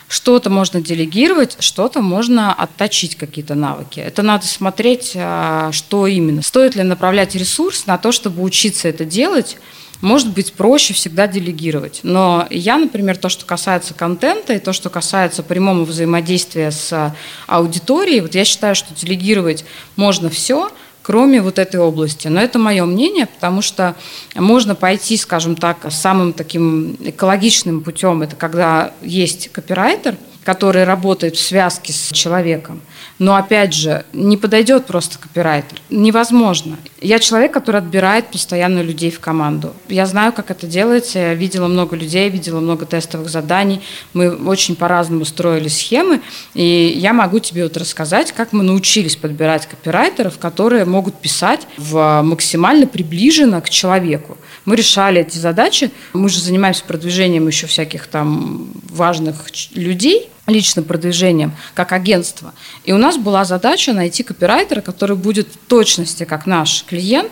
[0.07, 3.99] Что-то можно делегировать, что-то можно отточить какие-то навыки.
[4.01, 6.41] Это надо смотреть, а, что именно.
[6.41, 9.57] Стоит ли направлять ресурс на то, чтобы учиться это делать,
[10.01, 12.01] может быть, проще всегда делегировать.
[12.03, 17.15] Но я, например, то, что касается контента и то, что касается прямого взаимодействия с
[17.47, 19.63] аудиторией, вот я считаю, что делегировать
[19.95, 22.27] можно все, кроме вот этой области.
[22.27, 23.95] Но это мое мнение, потому что
[24.35, 28.21] можно пойти, скажем так, самым таким экологичным путем.
[28.21, 32.81] Это когда есть копирайтер, который работает в связке с человеком.
[33.21, 35.79] Но опять же, не подойдет просто копирайтер.
[35.91, 36.77] Невозможно.
[37.01, 39.75] Я человек, который отбирает постоянно людей в команду.
[39.89, 41.19] Я знаю, как это делается.
[41.19, 43.81] Я видела много людей, видела много тестовых заданий.
[44.13, 46.21] Мы очень по-разному строили схемы.
[46.55, 52.23] И я могу тебе вот рассказать, как мы научились подбирать копирайтеров, которые могут писать в
[52.23, 54.35] максимально приближенно к человеку.
[54.65, 55.91] Мы решали эти задачи.
[56.13, 62.53] Мы же занимаемся продвижением еще всяких там важных людей, личным продвижением, как агентство.
[62.83, 67.31] И у нас была задача найти копирайтера, который будет в точности, как наш клиент,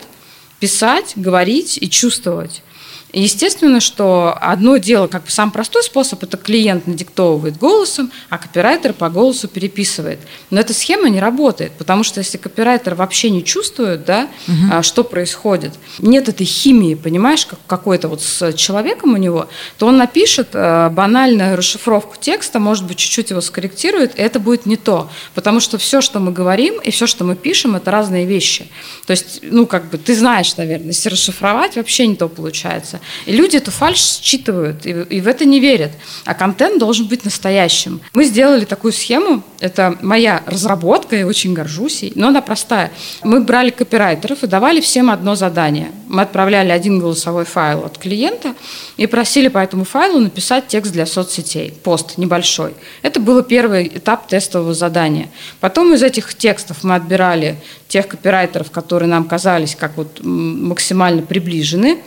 [0.59, 2.61] писать, говорить и чувствовать.
[3.11, 8.93] Естественно, что одно дело, как бы сам простой способ, это клиент надиктовывает голосом, а копирайтер
[8.93, 10.19] по голосу переписывает.
[10.51, 14.83] Но эта схема не работает, потому что если копирайтер вообще не чувствует, да, угу.
[14.83, 19.47] что происходит, нет этой химии, понимаешь, как какой-то вот с человеком у него,
[19.79, 24.67] то он напишет э, банальную расшифровку текста, может быть, чуть-чуть его скорректирует, и это будет
[24.67, 25.09] не то.
[25.33, 28.67] Потому что все, что мы говорим, и все, что мы пишем, это разные вещи.
[29.07, 32.98] То есть, ну, как бы, ты знаешь, наверное, если расшифровать, вообще не то получается.
[33.25, 35.91] И люди эту фальш считывают и, и в это не верят.
[36.25, 38.01] А контент должен быть настоящим.
[38.13, 42.91] Мы сделали такую схему, это моя разработка, я очень горжусь ей, но она простая.
[43.23, 45.91] Мы брали копирайтеров и давали всем одно задание.
[46.07, 48.55] Мы отправляли один голосовой файл от клиента
[48.97, 52.73] и просили по этому файлу написать текст для соцсетей, пост небольшой.
[53.01, 55.29] Это был первый этап тестового задания.
[55.59, 57.57] Потом из этих текстов мы отбирали
[57.87, 61.99] тех копирайтеров, которые нам казались как вот максимально приближены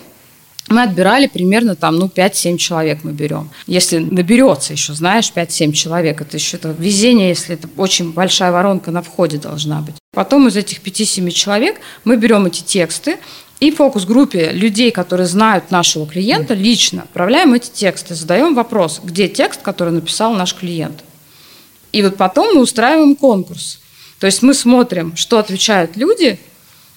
[0.69, 3.51] мы отбирали примерно там, ну, 5-7 человек мы берем.
[3.67, 8.91] Если наберется еще, знаешь, 5-7 человек, это еще это везение, если это очень большая воронка
[8.91, 9.97] на входе должна быть.
[10.15, 13.19] Потом из этих 5-7 человек мы берем эти тексты,
[13.61, 19.63] и фокус-группе людей, которые знают нашего клиента, лично отправляем эти тексты, задаем вопрос, где текст,
[19.63, 21.05] который написал наш клиент.
[21.93, 23.79] И вот потом мы устраиваем конкурс.
[24.19, 26.41] То есть мы смотрим, что отвечают люди,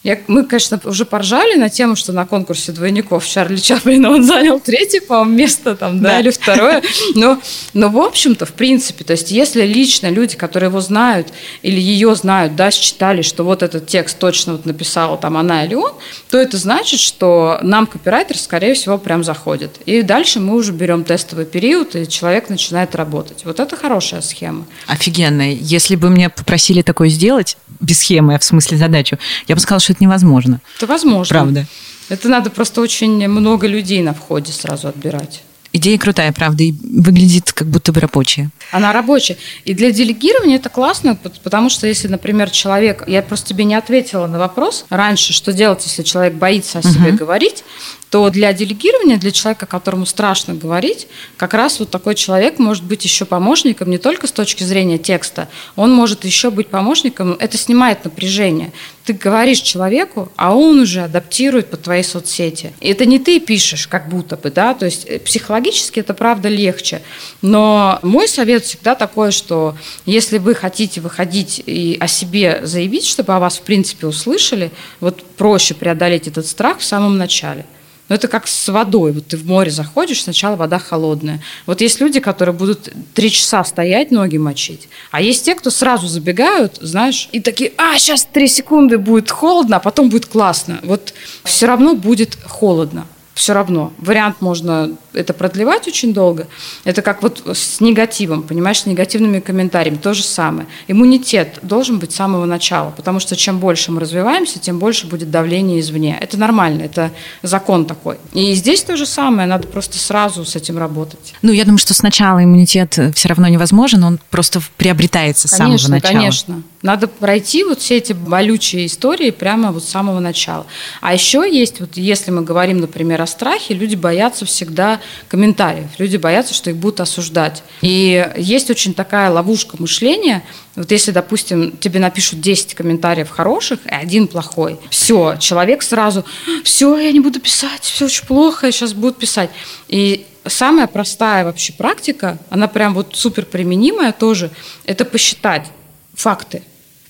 [0.05, 4.59] Я, мы, конечно, уже поржали на тему, что на конкурсе двойников Чарли Чаплина он занял
[4.59, 6.83] третье, по-моему, место там, да, да, или второе.
[7.15, 7.41] Но,
[7.73, 11.29] но в общем-то, в принципе, то есть если лично люди, которые его знают
[11.63, 15.73] или ее знают, да, считали, что вот этот текст точно вот написала там она или
[15.73, 15.93] он,
[16.29, 19.79] то это значит, что нам копирайтер, скорее всего, прям заходит.
[19.87, 23.43] И дальше мы уже берем тестовый период, и человек начинает работать.
[23.43, 24.67] Вот это хорошая схема.
[24.85, 25.53] Офигенная.
[25.53, 29.79] Если бы мне попросили такое сделать, без схемы, а в смысле задачу, я бы сказала,
[29.79, 30.61] что это невозможно.
[30.77, 31.33] Это возможно.
[31.33, 31.65] Правда.
[32.09, 35.41] Это надо просто очень много людей на входе сразу отбирать.
[35.73, 38.49] Идея крутая, правда, и выглядит как будто бы рабочая.
[38.71, 39.35] Она рабочая.
[39.65, 43.03] И для делегирования это классно, потому что если, например, человек...
[43.07, 47.09] Я просто тебе не ответила на вопрос раньше, что делать, если человек боится о себе
[47.09, 47.17] угу.
[47.17, 47.65] говорить
[48.15, 53.03] то для делегирования, для человека, которому страшно говорить, как раз вот такой человек может быть
[53.03, 58.05] еще помощником не только с точки зрения текста, он может еще быть помощником, это снимает
[58.05, 58.71] напряжение.
[59.03, 62.71] Ты говоришь человеку, а он уже адаптирует под твои соцсети.
[62.79, 66.47] И это не ты пишешь, как будто бы, да, то есть э, психологически это правда
[66.47, 67.01] легче.
[67.41, 69.75] Но мой совет всегда такой, что
[70.05, 75.21] если вы хотите выходить и о себе заявить, чтобы о вас в принципе услышали, вот
[75.35, 77.65] проще преодолеть этот страх в самом начале.
[78.07, 79.13] Но ну, это как с водой.
[79.13, 81.41] Вот ты в море заходишь, сначала вода холодная.
[81.65, 84.87] Вот есть люди, которые будут три часа стоять, ноги мочить.
[85.09, 89.77] А есть те, кто сразу забегают, знаешь, и такие, а, сейчас три секунды будет холодно,
[89.77, 90.79] а потом будет классно.
[90.83, 93.91] Вот все равно будет холодно все равно.
[93.99, 96.47] Вариант можно это продлевать очень долго.
[96.85, 99.97] Это как вот с негативом, понимаешь, с негативными комментариями.
[99.97, 100.67] То же самое.
[100.87, 105.29] Иммунитет должен быть с самого начала, потому что чем больше мы развиваемся, тем больше будет
[105.29, 106.17] давление извне.
[106.19, 107.11] Это нормально, это
[107.43, 108.17] закон такой.
[108.33, 111.33] И здесь то же самое, надо просто сразу с этим работать.
[111.41, 115.95] Ну, я думаю, что сначала иммунитет все равно невозможен, он просто приобретается с конечно, самого
[115.95, 116.13] начала.
[116.13, 120.67] Конечно, Надо пройти вот все эти болючие истории прямо вот с самого начала.
[121.01, 126.17] А еще есть, вот если мы говорим, например, о страхе, люди боятся всегда комментариев, люди
[126.17, 127.63] боятся, что их будут осуждать.
[127.81, 130.43] И есть очень такая ловушка мышления,
[130.75, 136.23] вот если, допустим, тебе напишут 10 комментариев хороших и один плохой, все, человек сразу,
[136.63, 139.49] все, я не буду писать, все очень плохо, я сейчас буду писать.
[139.87, 144.51] И самая простая вообще практика, она прям вот супер применимая тоже,
[144.85, 145.65] это посчитать
[146.13, 146.61] факты.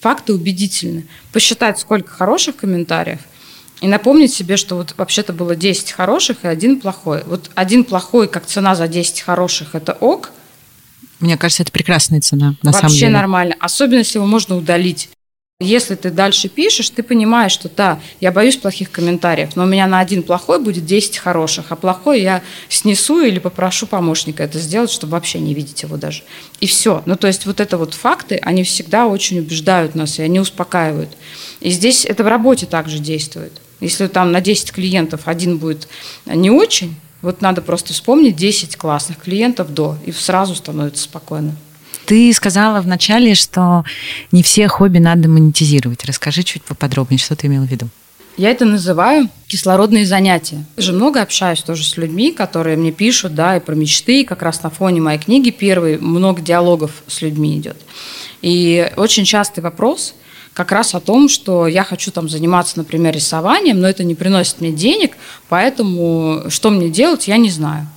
[0.05, 1.07] Факты убедительны.
[1.33, 3.19] Посчитать, сколько хороших комментариев–
[3.81, 7.23] и напомнить себе, что вот вообще-то было 10 хороших и один плохой.
[7.25, 10.31] Вот один плохой, как цена за 10 хороших, это ок.
[11.19, 13.11] Мне кажется, это прекрасная цена, на Вообще самом деле.
[13.11, 13.55] нормально.
[13.59, 15.09] Особенно, если его можно удалить.
[15.61, 19.87] Если ты дальше пишешь, ты понимаешь, что да, я боюсь плохих комментариев, но у меня
[19.87, 24.91] на один плохой будет 10 хороших, а плохой я снесу или попрошу помощника это сделать,
[24.91, 26.23] чтобы вообще не видеть его даже.
[26.59, 27.03] И все.
[27.05, 31.15] Ну, то есть вот это вот факты, они всегда очень убеждают нас, и они успокаивают.
[31.61, 33.53] И здесь это в работе также действует.
[33.79, 35.87] Если там на 10 клиентов один будет
[36.25, 41.55] не очень, вот надо просто вспомнить 10 классных клиентов до, и сразу становится спокойно.
[42.05, 43.83] Ты сказала вначале, что
[44.31, 46.05] не все хобби надо монетизировать.
[46.05, 47.87] Расскажи чуть поподробнее, что ты имела в виду.
[48.37, 50.65] Я это называю кислородные занятия.
[50.75, 54.21] Я же много общаюсь тоже с людьми, которые мне пишут, да, и про мечты.
[54.21, 57.77] И как раз на фоне моей книги первой много диалогов с людьми идет.
[58.41, 60.15] И очень частый вопрос–
[60.55, 64.61] как раз о том, что я хочу там заниматься, например, рисованием, но это не приносит
[64.61, 65.17] мне денег,
[65.49, 67.87] поэтому что мне делать, я не знаю.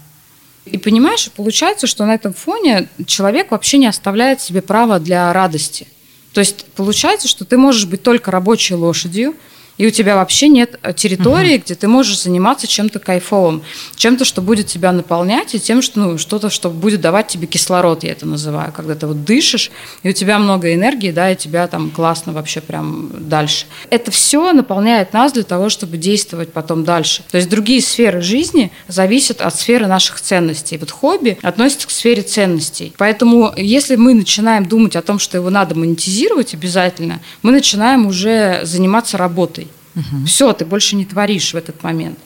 [0.72, 5.86] И понимаешь, получается, что на этом фоне человек вообще не оставляет себе права для радости.
[6.32, 9.34] То есть получается, что ты можешь быть только рабочей лошадью,
[9.78, 11.64] и у тебя вообще нет э, территории, угу.
[11.64, 13.62] где ты можешь заниматься чем-то кайфовым,
[13.96, 18.04] чем-то, что будет тебя наполнять, и тем, что ну, что-то, что будет давать тебе кислород,
[18.04, 19.70] я это называю, когда ты вот дышишь,
[20.02, 23.66] и у тебя много энергии, да, и тебя там классно вообще прям дальше.
[23.88, 27.22] Это все наполняет нас для того, чтобы действовать потом дальше.
[27.30, 30.76] То есть другие сферы жизни зависят от сферы наших ценностей.
[30.78, 32.92] Вот хобби относится к сфере ценностей.
[32.98, 38.60] Поэтому если мы начинаем думать о том, что его надо монетизировать обязательно, мы начинаем уже
[38.64, 39.67] заниматься работой.
[39.94, 40.26] Угу.
[40.26, 42.18] Все, ты больше не творишь в этот момент.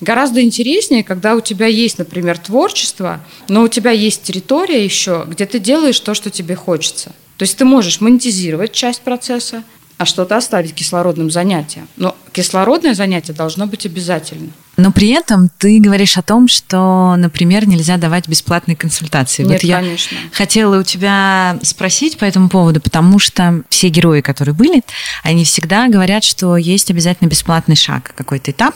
[0.00, 5.44] Гораздо интереснее, когда у тебя есть, например, творчество, но у тебя есть территория еще, где
[5.44, 7.12] ты делаешь то, что тебе хочется.
[7.36, 9.62] То есть ты можешь монетизировать часть процесса,
[9.98, 11.86] а что-то оставить кислородным занятием.
[11.96, 14.50] Но кислородное занятие должно быть обязательно.
[14.80, 19.42] Но при этом ты говоришь о том, что, например, нельзя давать бесплатные консультации.
[19.42, 20.16] Нет, вот я конечно.
[20.32, 24.82] хотела у тебя спросить по этому поводу, потому что все герои, которые были,
[25.22, 28.74] они всегда говорят, что есть обязательно бесплатный шаг, какой-то этап,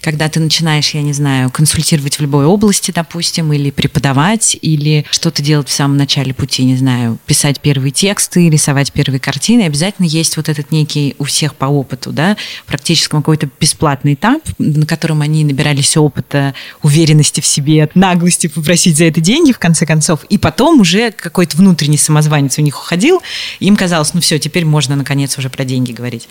[0.00, 5.42] когда ты начинаешь, я не знаю, консультировать в любой области, допустим, или преподавать, или что-то
[5.42, 9.62] делать в самом начале пути, не знаю, писать первые тексты, рисовать первые картины.
[9.62, 12.36] Обязательно есть вот этот некий у всех по опыту, да,
[12.66, 19.04] практически какой-то бесплатный этап, на котором они набирались опыта, уверенности в себе, наглости попросить за
[19.04, 20.24] это деньги, в конце концов.
[20.24, 23.22] И потом уже какой-то внутренний самозванец у них уходил,
[23.60, 26.28] им казалось, ну все, теперь можно наконец уже про деньги говорить.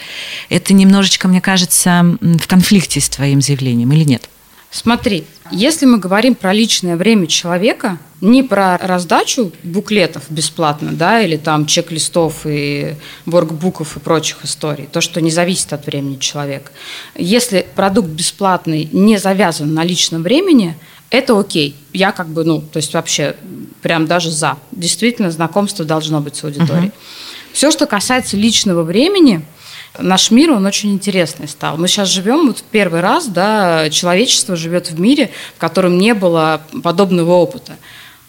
[0.50, 4.30] Это немножечко, мне кажется, в конфликте с твоим заявлением или нет?
[4.72, 11.36] Смотри, если мы говорим про личное время человека, не про раздачу буклетов бесплатно, да, или
[11.36, 12.96] там чек-листов и
[13.26, 16.72] воркбуков и прочих историй, то, что не зависит от времени человека.
[17.16, 20.78] Если продукт бесплатный не завязан на личном времени,
[21.10, 21.76] это окей.
[21.92, 23.36] Я как бы, ну, то есть вообще
[23.82, 24.58] прям даже за.
[24.72, 26.88] Действительно, знакомство должно быть с аудиторией.
[26.88, 27.52] Uh-huh.
[27.52, 29.46] Все, что касается личного времени–
[30.00, 31.78] Наш мир, он очень интересный стал.
[31.78, 36.14] Мы сейчас живем вот в первый раз, да, человечество живет в мире, в котором не
[36.14, 37.78] было подобного опыта.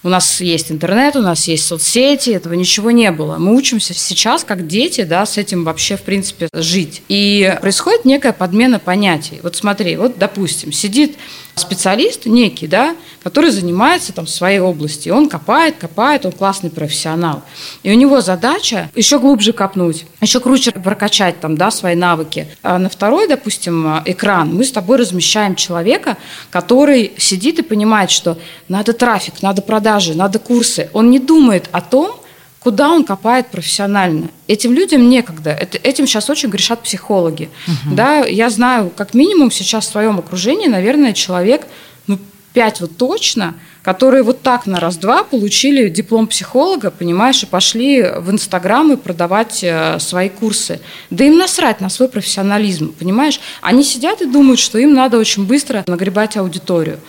[0.05, 3.37] У нас есть интернет, у нас есть соцсети, этого ничего не было.
[3.37, 7.03] Мы учимся сейчас, как дети, да, с этим вообще, в принципе, жить.
[7.09, 9.39] И происходит некая подмена понятий.
[9.45, 11.17] Вот смотри, вот, допустим, сидит
[11.55, 15.09] специалист некий, да, который занимается там в своей области.
[15.11, 17.43] Он копает, копает, он классный профессионал.
[17.83, 22.49] И у него задача еще глубже копнуть, еще круче прокачать там, да, свои навыки.
[22.63, 26.17] А на второй, допустим, экран мы с тобой размещаем человека,
[26.51, 28.39] который сидит и понимает, что
[28.69, 30.89] надо трафик, надо продажи, надо курсы.
[30.93, 32.22] Он не думает о том,
[32.63, 34.29] куда он копает профессионально.
[34.47, 35.51] Этим людям некогда.
[35.51, 37.49] Это, этим сейчас очень грешат психологи.
[37.67, 37.95] Угу.
[37.95, 41.67] Да, я знаю, как минимум сейчас в своем окружении, наверное, человек,
[42.07, 42.19] ну,
[42.53, 48.31] пять вот точно, которые вот так на раз-два получили диплом психолога, понимаешь, и пошли в
[48.31, 50.81] Инстаграм и продавать э, свои курсы.
[51.11, 53.41] Да им насрать на свой профессионализм, понимаешь?
[53.61, 57.01] Они сидят и думают, что им надо очень быстро нагребать аудиторию.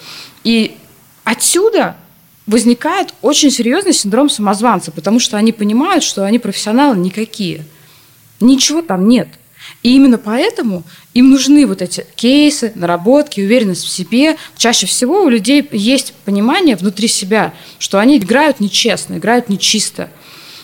[0.43, 0.75] И
[1.23, 1.95] отсюда
[2.45, 7.65] возникает очень серьезный синдром самозванца, потому что они понимают, что они профессионалы никакие.
[8.39, 9.29] Ничего там нет.
[9.81, 10.83] И именно поэтому
[11.13, 14.37] им нужны вот эти кейсы, наработки, уверенность в себе.
[14.57, 20.09] Чаще всего у людей есть понимание внутри себя, что они играют нечестно, играют нечисто.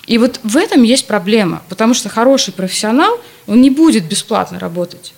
[0.05, 5.13] И вот в этом есть проблема, потому что хороший профессионал, он не будет бесплатно работать.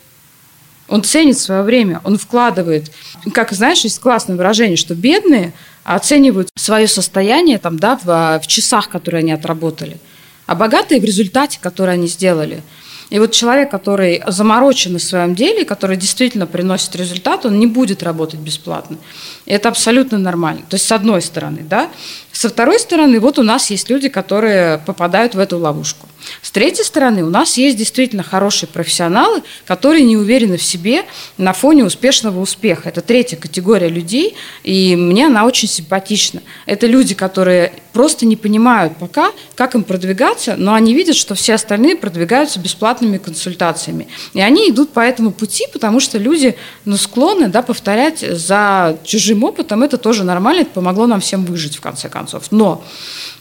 [0.88, 2.92] Он ценит свое время, он вкладывает.
[3.34, 5.54] Как знаешь, есть классное выражение, что бедные
[5.84, 9.98] оценивают свое состояние там, да, в, в часах, которые они отработали,
[10.46, 12.62] а богатые в результате, который они сделали–
[13.12, 18.04] и вот человек, который заморочен в своем деле, который действительно приносит результат, он не будет
[18.04, 18.98] работать бесплатно.
[19.46, 20.62] И это абсолютно нормально.
[20.70, 21.90] То есть с одной стороны, да.
[22.32, 26.08] Со второй стороны, вот у нас есть люди, которые попадают в эту ловушку.
[26.42, 31.06] С третьей стороны, у нас есть действительно хорошие профессионалы, которые не уверены в себе
[31.38, 32.90] на фоне успешного успеха.
[32.90, 36.42] Это третья категория людей, и мне она очень симпатична.
[36.66, 41.56] Это люди, которые просто не понимают пока, как им продвигаться, но они видят, что все
[41.56, 44.08] остальные продвигаются бесплатными консультациями.
[44.34, 46.56] И они идут по этому пути, потому что люди
[46.86, 49.84] ну, склонны да, повторять за чужим опытом.
[49.84, 52.46] Это тоже нормально, это помогло нам всем выжить в конце концов.
[52.52, 52.84] Но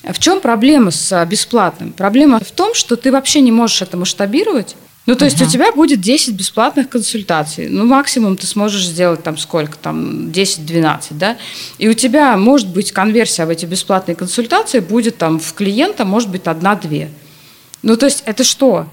[0.02, 1.92] в чем проблема с бесплатным?
[1.92, 4.76] Проблема в том, что ты вообще не можешь это масштабировать.
[5.06, 5.46] Ну, то есть uh-huh.
[5.46, 7.68] у тебя будет 10 бесплатных консультаций.
[7.68, 9.76] Ну, максимум ты сможешь сделать там сколько?
[9.78, 11.36] Там 10-12, да?
[11.78, 16.28] И у тебя может быть конверсия в эти бесплатные консультации будет там в клиента, может
[16.28, 17.10] быть, одна-две.
[17.82, 18.86] Ну, то есть это что?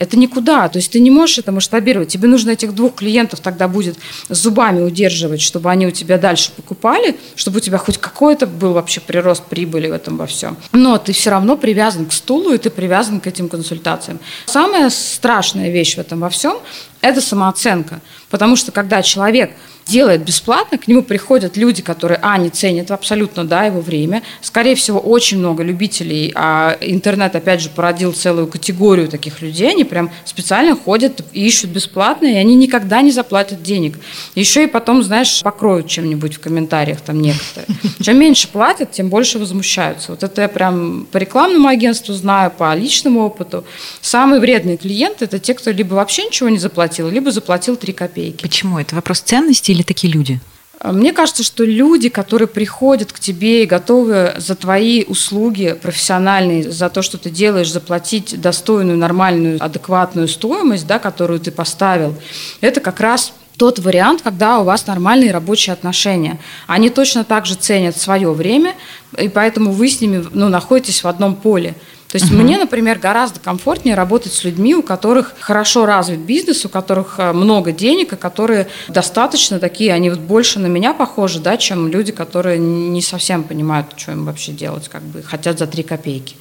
[0.00, 0.66] Это никуда.
[0.70, 2.08] То есть ты не можешь это масштабировать.
[2.08, 3.98] Тебе нужно этих двух клиентов тогда будет
[4.30, 9.00] зубами удерживать, чтобы они у тебя дальше покупали, чтобы у тебя хоть какой-то был вообще
[9.00, 10.56] прирост прибыли в этом во всем.
[10.72, 14.20] Но ты все равно привязан к стулу, и ты привязан к этим консультациям.
[14.46, 16.56] Самая страшная вещь в этом во всем–
[17.02, 18.00] это самооценка.
[18.30, 19.50] Потому что когда человек
[19.90, 24.22] делает бесплатно, к нему приходят люди, которые, а, не ценят абсолютно, да, его время.
[24.40, 29.84] Скорее всего, очень много любителей, а интернет, опять же, породил целую категорию таких людей, они
[29.84, 33.98] прям специально ходят и ищут бесплатно, и они никогда не заплатят денег.
[34.34, 37.76] Еще и потом, знаешь, покроют чем-нибудь в комментариях там некоторые.
[38.00, 40.12] Чем меньше платят, тем больше возмущаются.
[40.12, 43.64] Вот это я прям по рекламному агентству знаю, по личному опыту.
[44.00, 48.42] Самые вредные клиенты– это те, кто либо вообще ничего не заплатил, либо заплатил 3 копейки.
[48.42, 48.78] Почему?
[48.78, 50.40] Это вопрос ценности или такие люди?
[50.82, 56.88] Мне кажется, что люди, которые приходят к тебе и готовы за твои услуги профессиональные, за
[56.88, 62.14] то, что ты делаешь, заплатить достойную, нормальную, адекватную стоимость, да, которую ты поставил,
[62.62, 66.38] это как раз тот вариант, когда у вас нормальные рабочие отношения.
[66.66, 68.74] Они точно так же ценят свое время,
[69.18, 71.74] и поэтому вы с ними ну, находитесь в одном поле.
[72.10, 72.40] То есть угу.
[72.42, 77.32] мне, например, гораздо комфортнее работать с людьми, у которых хорошо развит бизнес, у которых э,
[77.32, 82.10] много денег, и которые достаточно такие, они вот больше на меня похожи, да, чем люди,
[82.10, 86.36] которые не совсем понимают, что им вообще делать, как бы хотят за три копейки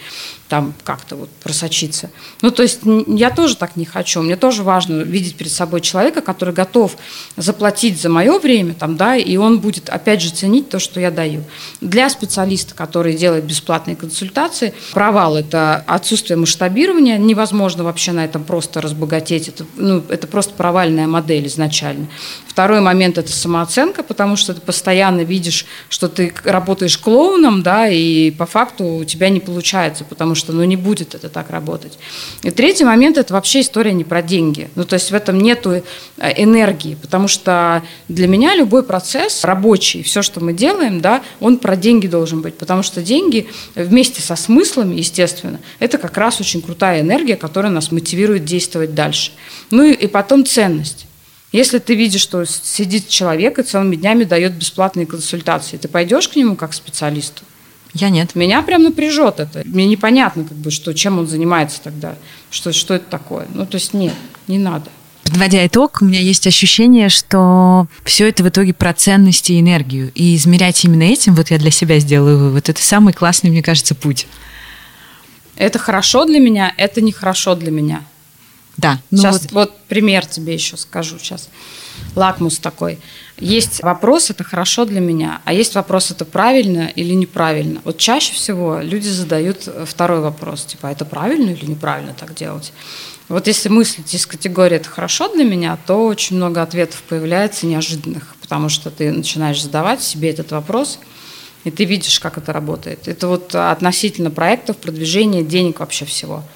[0.49, 2.09] там как-то вот просочиться.
[2.41, 4.21] Ну, то есть я тоже так не хочу.
[4.21, 6.97] Мне тоже важно видеть перед собой человека, который готов
[7.37, 11.11] заплатить за мое время, там, да, и он будет, опять же, ценить то, что я
[11.11, 11.43] даю.
[11.81, 18.81] Для специалиста, который делает бесплатные консультации, провал– это отсутствие масштабирования, невозможно вообще на этом просто
[18.81, 22.07] разбогатеть, это, ну, это просто провальная модель изначально.
[22.59, 28.31] Второй момент– это самооценка, потому что ты постоянно видишь, что ты работаешь клоуном, да, и
[28.31, 31.97] по факту у тебя не получается, потому что ну, не будет это так работать.
[32.43, 34.69] И третий момент– это вообще история не про деньги.
[34.75, 35.83] Ну, то есть в этом нет э,
[36.35, 41.77] энергии, потому что для меня любой процесс рабочий, все, что мы делаем, да, он про
[41.77, 46.99] деньги должен быть, потому что деньги вместе со смыслами, естественно, это как раз очень крутая
[46.99, 49.31] энергия, которая нас мотивирует действовать дальше.
[49.71, 51.05] Ну и, и потом ценность.
[51.51, 56.35] Если ты видишь, что сидит человек и целыми днями дает бесплатные консультации, ты пойдешь к
[56.35, 57.43] нему как специалисту?
[57.93, 58.35] Я нет.
[58.35, 59.63] Меня прям напряжет это.
[59.65, 62.15] Мне непонятно, как бы, что, чем он занимается тогда,
[62.51, 63.47] что, что это такое.
[63.53, 64.13] Ну, то есть нет,
[64.47, 64.91] не надо.
[65.23, 70.11] Подводя итог, у меня есть ощущение, что все это в итоге про ценности и энергию.
[70.13, 73.95] И измерять именно этим, вот я для себя сделаю вывод, это самый классный, мне кажется,
[73.95, 74.27] путь.
[75.55, 78.03] Это хорошо для меня, это нехорошо для меня.
[78.79, 79.01] Да.
[79.11, 79.51] Ну сейчас вот...
[79.51, 81.49] вот пример тебе еще скажу сейчас.
[82.15, 82.97] Лакмус такой.
[83.37, 87.81] Есть вопрос, это хорошо для меня, а есть вопрос, это правильно или неправильно.
[87.83, 92.71] Вот чаще всего люди задают второй вопрос, типа, а это правильно или неправильно так делать?
[93.27, 98.35] Вот если мыслить из категории «это хорошо для меня», то очень много ответов появляется неожиданных,
[98.41, 100.99] потому что ты начинаешь задавать себе этот вопрос,
[101.65, 103.07] и ты видишь, как это работает.
[103.07, 106.43] Это вот относительно проектов, продвижения, денег вообще всего–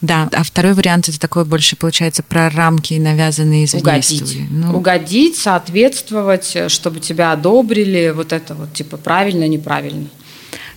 [0.00, 4.38] да, а второй вариант это такой больше получается про рамки, навязанные из Угодить.
[4.50, 4.76] Ну...
[4.76, 10.08] Угодить, соответствовать, чтобы тебя одобрили, вот это вот типа правильно, неправильно.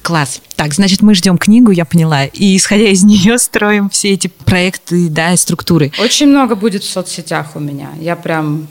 [0.01, 0.41] Класс.
[0.55, 5.09] Так, значит, мы ждем книгу, я поняла, и исходя из нее строим все эти проекты,
[5.09, 5.91] да, и структуры.
[5.99, 7.89] Очень много будет в соцсетях у меня.
[7.99, 8.67] Я прям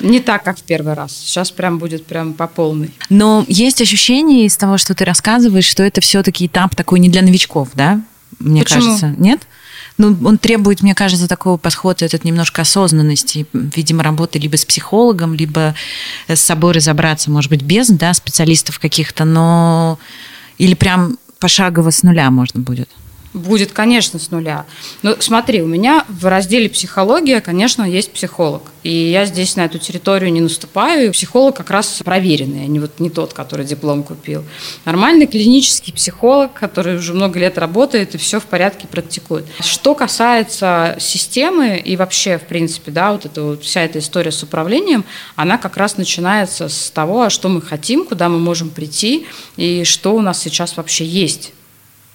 [0.00, 1.12] не так, как в первый раз.
[1.16, 2.90] Сейчас прям будет прям по полной.
[3.08, 7.22] Но есть ощущение из того, что ты рассказываешь, что это все-таки этап такой не для
[7.22, 8.00] новичков, да?
[8.38, 8.82] Мне Почему?
[8.82, 9.14] кажется.
[9.18, 9.40] Нет?
[9.96, 15.34] Ну, он требует, мне кажется, такого подхода, этот немножко осознанности, видимо, работы либо с психологом,
[15.34, 15.74] либо
[16.28, 19.98] с собой разобраться, может быть, без да, специалистов каких-то, но
[20.56, 22.88] или прям пошагово с нуля можно будет.
[23.38, 24.66] Будет, конечно, с нуля.
[25.02, 28.62] Но смотри, у меня в разделе психология, конечно, есть психолог.
[28.82, 31.08] И я здесь на эту территорию не наступаю.
[31.08, 34.44] И психолог как раз проверенный, а не, вот, не тот, который диплом купил.
[34.84, 39.46] Нормальный клинический психолог, который уже много лет работает и все в порядке практикует.
[39.60, 44.42] Что касается системы и вообще, в принципе, да, вот эта вот вся эта история с
[44.42, 45.04] управлением,
[45.36, 49.26] она как раз начинается с того, что мы хотим, куда мы можем прийти
[49.56, 51.52] и что у нас сейчас вообще есть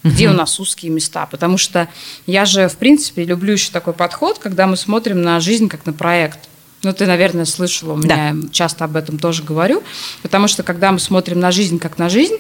[0.03, 1.25] где у нас узкие места.
[1.25, 1.87] Потому что
[2.25, 5.93] я же, в принципе, люблю еще такой подход, когда мы смотрим на жизнь как на
[5.93, 6.39] проект.
[6.83, 8.49] Ну, ты, наверное, слышала, у меня да.
[8.51, 9.81] часто об этом тоже говорю,
[10.21, 12.35] потому что когда мы смотрим на жизнь как на жизнь,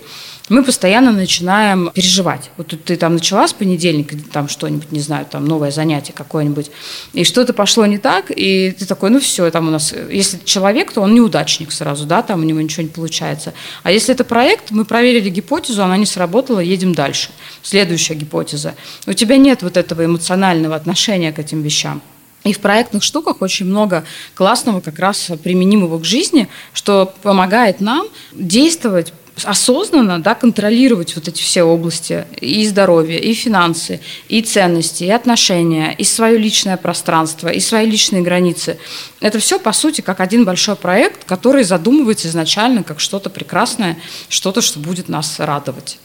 [0.49, 2.51] мы постоянно начинаем переживать.
[2.57, 6.69] Вот ты там начала с понедельника, там что-нибудь, не знаю, там новое занятие какое-нибудь,
[7.13, 10.91] и что-то пошло не так, и ты такой, ну все, там у нас, если человек,
[10.91, 13.53] то он неудачник сразу, да, там у него ничего не получается.
[13.83, 17.29] А если это проект, мы проверили гипотезу, она не сработала, едем дальше.
[17.61, 18.75] Следующая гипотеза.
[19.07, 22.01] У тебя нет вот этого эмоционального отношения к этим вещам.
[22.43, 24.03] И в проектных штуках очень много
[24.35, 31.41] классного, как раз применимого к жизни, что помогает нам действовать осознанно да, контролировать вот эти
[31.41, 37.59] все области и здоровье, и финансы, и ценности, и отношения, и свое личное пространство, и
[37.59, 38.77] свои личные границы.
[39.19, 43.97] Это все, по сути, как один большой проект, который задумывается изначально как что-то прекрасное,
[44.29, 45.97] что-то, что будет нас радовать.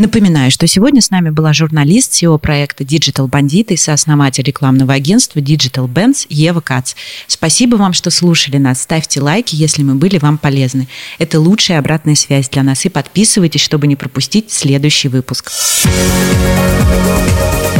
[0.00, 5.40] Напоминаю, что сегодня с нами была журналист SEO проекта Digital Bandit и сооснователь рекламного агентства
[5.40, 6.94] Digital Bands Ева Кац.
[7.26, 8.80] Спасибо вам, что слушали нас.
[8.80, 10.88] Ставьте лайки, если мы были вам полезны.
[11.18, 12.86] Это лучшая обратная связь для нас.
[12.86, 15.50] И подписывайтесь, чтобы не пропустить следующий выпуск.
[15.82, 17.79] Thank you